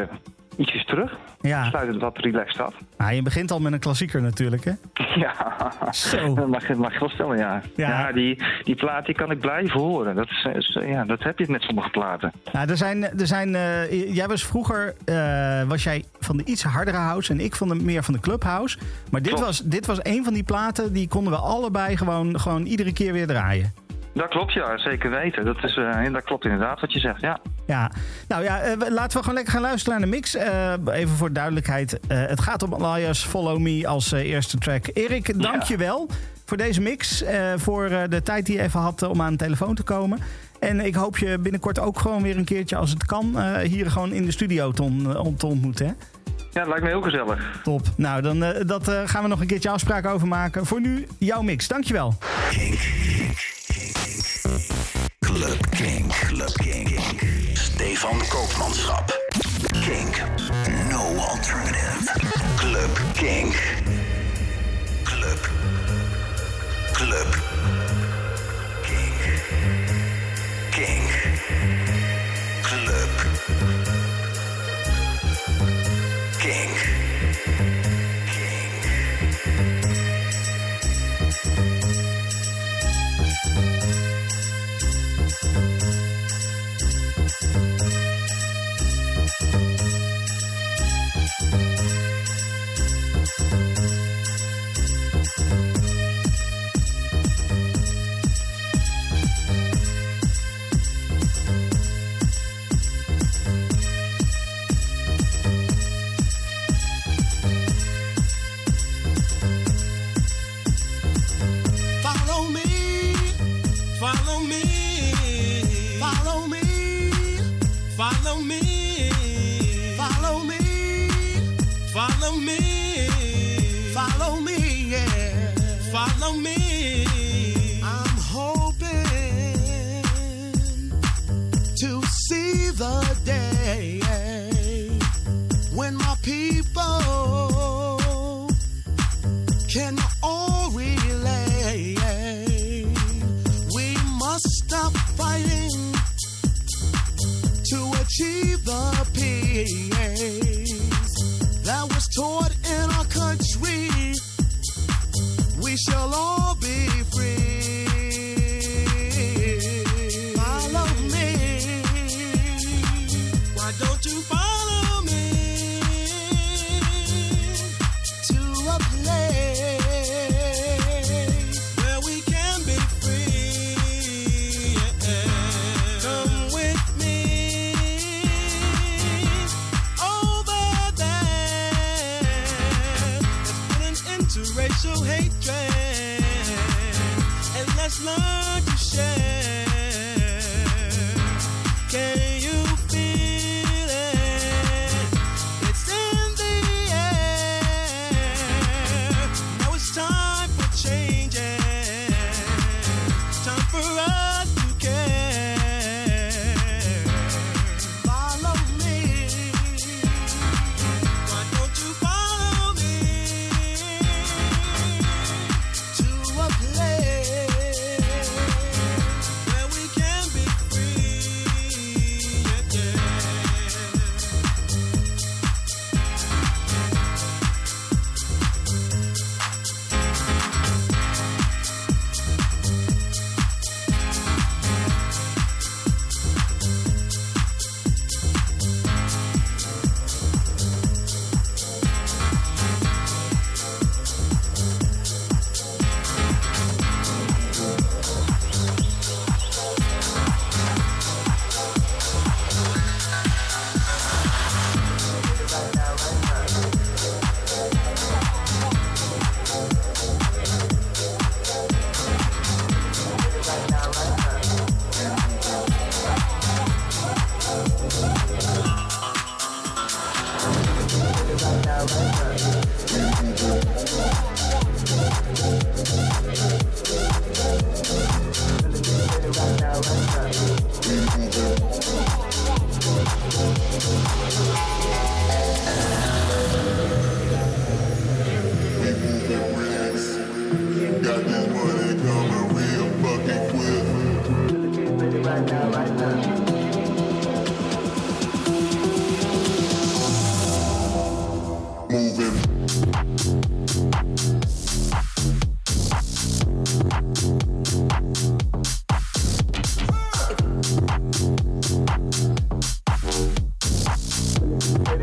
ietsjes 0.57 0.85
terug. 0.85 1.17
Ja. 1.41 1.63
Sluit 1.65 1.87
het 1.87 2.01
wat 2.01 2.17
relaxed 2.17 2.61
af. 2.61 2.73
Ah, 2.97 3.13
je 3.13 3.21
begint 3.21 3.51
al 3.51 3.59
met 3.59 3.73
een 3.73 3.79
klassieker 3.79 4.21
natuurlijk, 4.21 4.63
hè? 4.65 4.71
Ja, 5.15 5.71
Zo. 5.91 6.33
dat 6.35 6.47
mag, 6.47 6.67
je- 6.67 6.75
mag 6.75 6.93
je 6.93 6.99
wel 6.99 7.09
stellen, 7.09 7.37
ja. 7.37 7.61
Ja. 7.75 7.89
Ja, 7.89 8.11
die, 8.11 8.43
die 8.63 8.75
plaat 8.75 9.05
die 9.05 9.15
kan 9.15 9.31
ik 9.31 9.39
blijven 9.39 9.79
horen. 9.79 10.15
Dat, 10.15 10.27
is, 10.53 10.77
ja, 10.85 11.05
dat 11.05 11.23
heb 11.23 11.39
je 11.39 11.45
met 11.49 11.61
sommige 11.61 11.89
platen. 11.89 12.31
Nou, 12.51 12.69
er 12.69 12.77
zijn, 12.77 13.03
er 13.03 13.27
zijn, 13.27 13.55
eh, 13.55 14.15
jij 14.15 14.27
was 14.27 14.45
vroeger 14.45 14.93
eh, 15.05 15.63
was 15.63 15.83
jij 15.83 16.03
van 16.19 16.37
de 16.37 16.43
iets 16.45 16.63
hardere 16.63 16.97
house 16.97 17.31
en 17.31 17.39
ik 17.39 17.55
van 17.55 17.67
de, 17.67 17.75
meer 17.75 18.03
van 18.03 18.13
de 18.13 18.19
clubhouse. 18.19 18.77
Maar 19.11 19.21
dit 19.21 19.31
Klopt. 19.33 19.45
was, 19.47 19.61
dit 19.63 19.85
was 19.85 19.99
een 20.01 20.23
van 20.23 20.33
die 20.33 20.43
platen 20.43 20.93
die 20.93 21.07
konden 21.07 21.33
we 21.33 21.39
allebei 21.39 21.97
gewoon, 21.97 22.39
gewoon 22.39 22.65
iedere 22.65 22.93
keer 22.93 23.13
weer 23.13 23.27
draaien. 23.27 23.73
Dat 24.17 24.27
klopt, 24.29 24.53
ja, 24.53 24.77
zeker 24.77 25.09
weten. 25.09 25.45
Dat, 25.45 25.63
is, 25.63 25.75
eh, 25.77 26.13
dat 26.13 26.23
klopt 26.23 26.43
inderdaad 26.43 26.79
wat 26.79 26.93
je 26.93 26.99
zegt, 26.99 27.21
ja. 27.21 27.39
Ja, 27.65 27.91
nou 28.27 28.43
ja, 28.43 28.59
eh, 28.59 28.73
laten 28.89 29.17
we 29.17 29.19
gewoon 29.19 29.33
lekker 29.33 29.53
gaan 29.53 29.61
luisteren 29.61 29.99
naar 29.99 30.09
de 30.09 30.15
mix. 30.15 30.35
Eh, 30.35 30.73
even 30.91 31.15
voor 31.15 31.33
duidelijkheid, 31.33 31.99
het 32.07 32.41
gaat 32.41 32.63
om 32.63 32.73
Elias 32.73 33.23
Follow 33.25 33.59
Me 33.59 33.87
als 33.87 34.11
eerste 34.11 34.57
track. 34.57 34.85
Erik, 34.93 35.41
dank 35.41 35.63
je 35.63 35.77
wel 35.77 36.09
voor 36.45 36.57
deze 36.57 36.81
mix. 36.81 37.23
voor 37.55 37.89
de 38.09 38.21
tijd 38.23 38.45
die 38.45 38.55
je 38.55 38.61
even 38.61 38.79
had 38.79 39.01
om 39.03 39.21
aan 39.21 39.31
de 39.31 39.37
telefoon 39.37 39.75
te 39.75 39.83
komen. 39.83 40.19
En 40.59 40.79
ik 40.85 40.95
hoop 40.95 41.17
je 41.17 41.39
binnenkort 41.39 41.79
ook 41.79 41.99
gewoon 41.99 42.21
weer 42.21 42.37
een 42.37 42.45
keertje, 42.45 42.75
als 42.75 42.89
het 42.89 43.05
kan, 43.05 43.57
hier 43.61 43.91
gewoon 43.91 44.11
in 44.11 44.25
de 44.25 44.31
studio 44.31 44.71
te, 44.71 44.83
on- 44.83 45.35
te 45.37 45.45
ontmoeten. 45.45 45.85
Hè? 45.87 45.93
Ja, 46.57 46.63
dat 46.63 46.71
lijkt 46.71 46.83
me 46.83 46.89
heel 46.89 47.01
gezellig. 47.01 47.59
Top. 47.63 47.81
Nou, 47.95 48.21
dan 48.21 48.43
eh, 48.43 48.67
dat, 48.67 48.87
eh, 48.87 49.01
gaan 49.05 49.23
we 49.23 49.27
nog 49.29 49.39
een 49.39 49.47
keertje 49.47 49.69
afspraken 49.69 50.11
over 50.11 50.27
maken. 50.27 50.65
Voor 50.65 50.81
nu, 50.81 51.07
jouw 51.17 51.41
mix. 51.41 51.67
Dankjewel. 51.67 52.13
Club 55.19 55.69
King. 55.69 56.07
Club 56.07 56.53
King. 56.53 56.99
Stefan 57.53 58.17
Koopmanschap. 58.29 59.29
King. 59.67 60.15
No 60.89 61.15
alternative. 61.15 62.19
Club 62.55 63.01
King. 63.13 63.55
Club. 65.03 65.49
Club. 66.91 67.56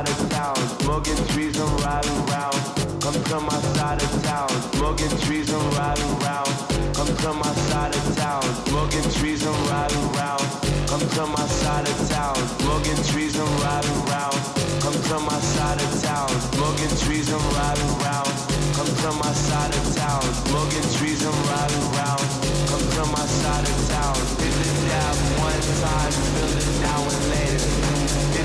side 0.00 0.08
of 0.08 0.30
town, 0.30 0.56
smoking 0.80 1.26
trees, 1.28 1.60
I'm 1.60 1.76
riding 1.78 2.26
round. 2.26 2.56
Come 3.02 3.22
to 3.24 3.40
my 3.40 3.60
side 3.76 4.02
of 4.02 4.22
town, 4.22 4.48
smoking 4.72 5.12
trees, 5.24 5.52
I'm 5.52 5.70
riding 5.76 6.18
round. 6.20 6.48
Come 6.94 7.16
to 7.16 7.32
my 7.34 7.52
side 7.68 7.94
of 7.94 8.16
town, 8.16 8.42
smoking 8.64 9.10
trees, 9.12 9.44
I'm 9.44 9.68
riding 9.68 10.12
round. 10.12 10.42
Come 10.88 11.00
to 11.00 11.26
my 11.26 11.46
side 11.60 11.86
of 11.86 12.08
town, 12.08 12.34
smoking 12.60 12.96
trees, 13.10 13.36
I'm 13.36 13.52
riding 13.60 14.00
round. 14.08 14.40
Come 14.80 14.96
to 15.08 15.18
my 15.20 15.38
side 15.52 15.80
of 15.80 16.02
town, 16.02 16.28
smoking 16.54 16.94
trees, 17.04 17.28
I'm 17.32 17.44
riding 17.60 17.92
round. 18.00 18.32
Come 18.76 18.90
to 19.04 19.10
my 19.20 19.32
side 19.32 19.74
of 19.74 19.84
town, 19.96 20.22
smoking 20.48 20.86
trees, 20.96 21.20
I'm 21.26 21.38
riding 21.52 21.86
round. 21.98 22.24
Come 22.72 22.84
to 22.96 23.04
my 23.12 23.26
side 23.40 23.66
of 23.68 23.78
town, 23.92 24.14
feel 24.40 24.60
it 24.64 24.68
and 24.72 24.82
dab 24.88 25.16
one 25.44 25.60
time, 25.84 26.12
feel 26.32 26.56
it 26.56 26.80
now 26.88 27.00
and 27.04 27.24
later. 27.36 27.89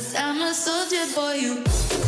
Cause 0.00 0.14
I'm 0.14 0.40
a 0.40 0.54
soldier 0.54 1.14
boy, 1.14 1.34
you. 1.34 1.99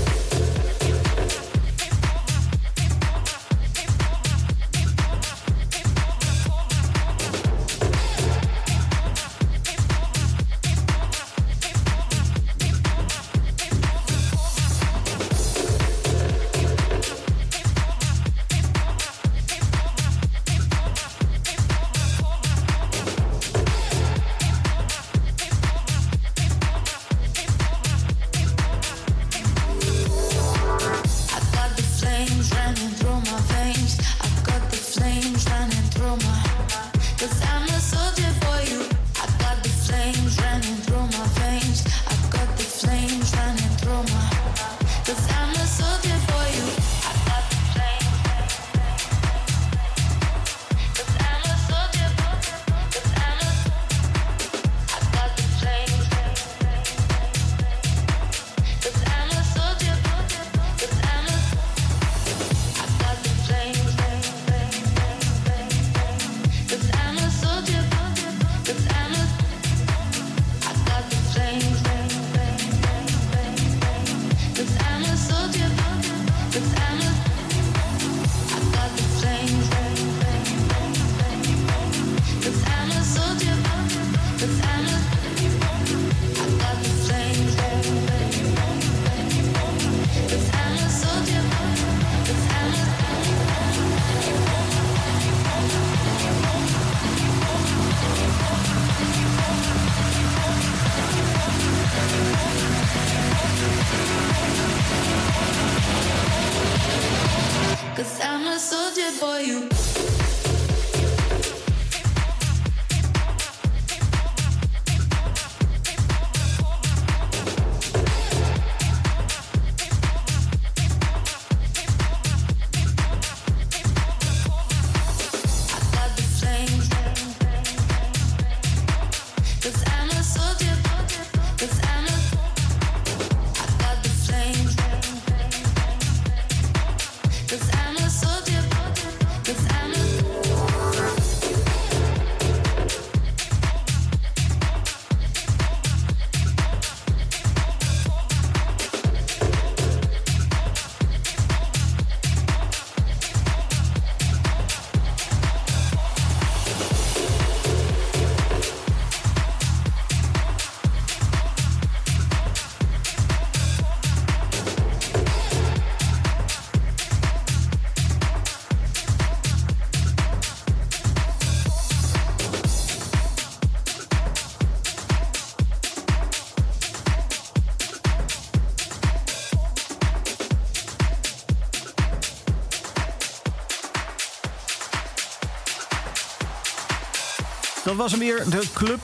was 188.03 188.11
hem 188.11 188.21
weer, 188.21 188.45
de 188.51 188.63
Club 188.73 189.01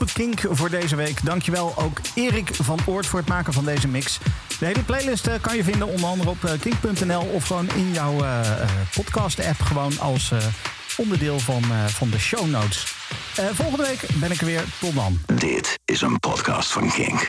voor 0.49 0.69
deze 0.69 0.95
week. 0.95 1.25
Dankjewel 1.25 1.73
ook 1.77 1.99
Erik 2.13 2.49
van 2.53 2.79
Oort 2.85 3.05
voor 3.05 3.19
het 3.19 3.27
maken 3.27 3.53
van 3.53 3.65
deze 3.65 3.87
mix. 3.87 4.17
De 4.59 4.65
hele 4.65 4.83
playlist 4.83 5.27
eh, 5.27 5.33
kan 5.41 5.55
je 5.55 5.63
vinden 5.63 5.87
onder 5.87 6.09
andere 6.09 6.29
op 6.29 6.43
eh, 6.43 6.51
kink.nl 6.59 7.21
of 7.21 7.45
gewoon 7.45 7.69
in 7.75 7.93
jouw 7.93 8.23
eh, 8.23 8.39
podcast-app, 8.93 9.61
gewoon 9.61 9.99
als 9.99 10.31
onderdeel 10.97 11.39
van, 11.39 11.63
van 11.87 12.09
de 12.09 12.19
show 12.19 12.49
notes. 12.49 12.93
volgende 13.53 13.83
week 13.83 14.05
ben 14.15 14.31
ik 14.31 14.39
er 14.39 14.45
weer. 14.45 14.63
Tot 14.79 14.95
dan. 14.95 15.19
Dit 15.25 15.79
is 15.85 16.01
een 16.01 16.19
podcast 16.19 16.71
van 16.71 16.91
Kink. 16.91 17.17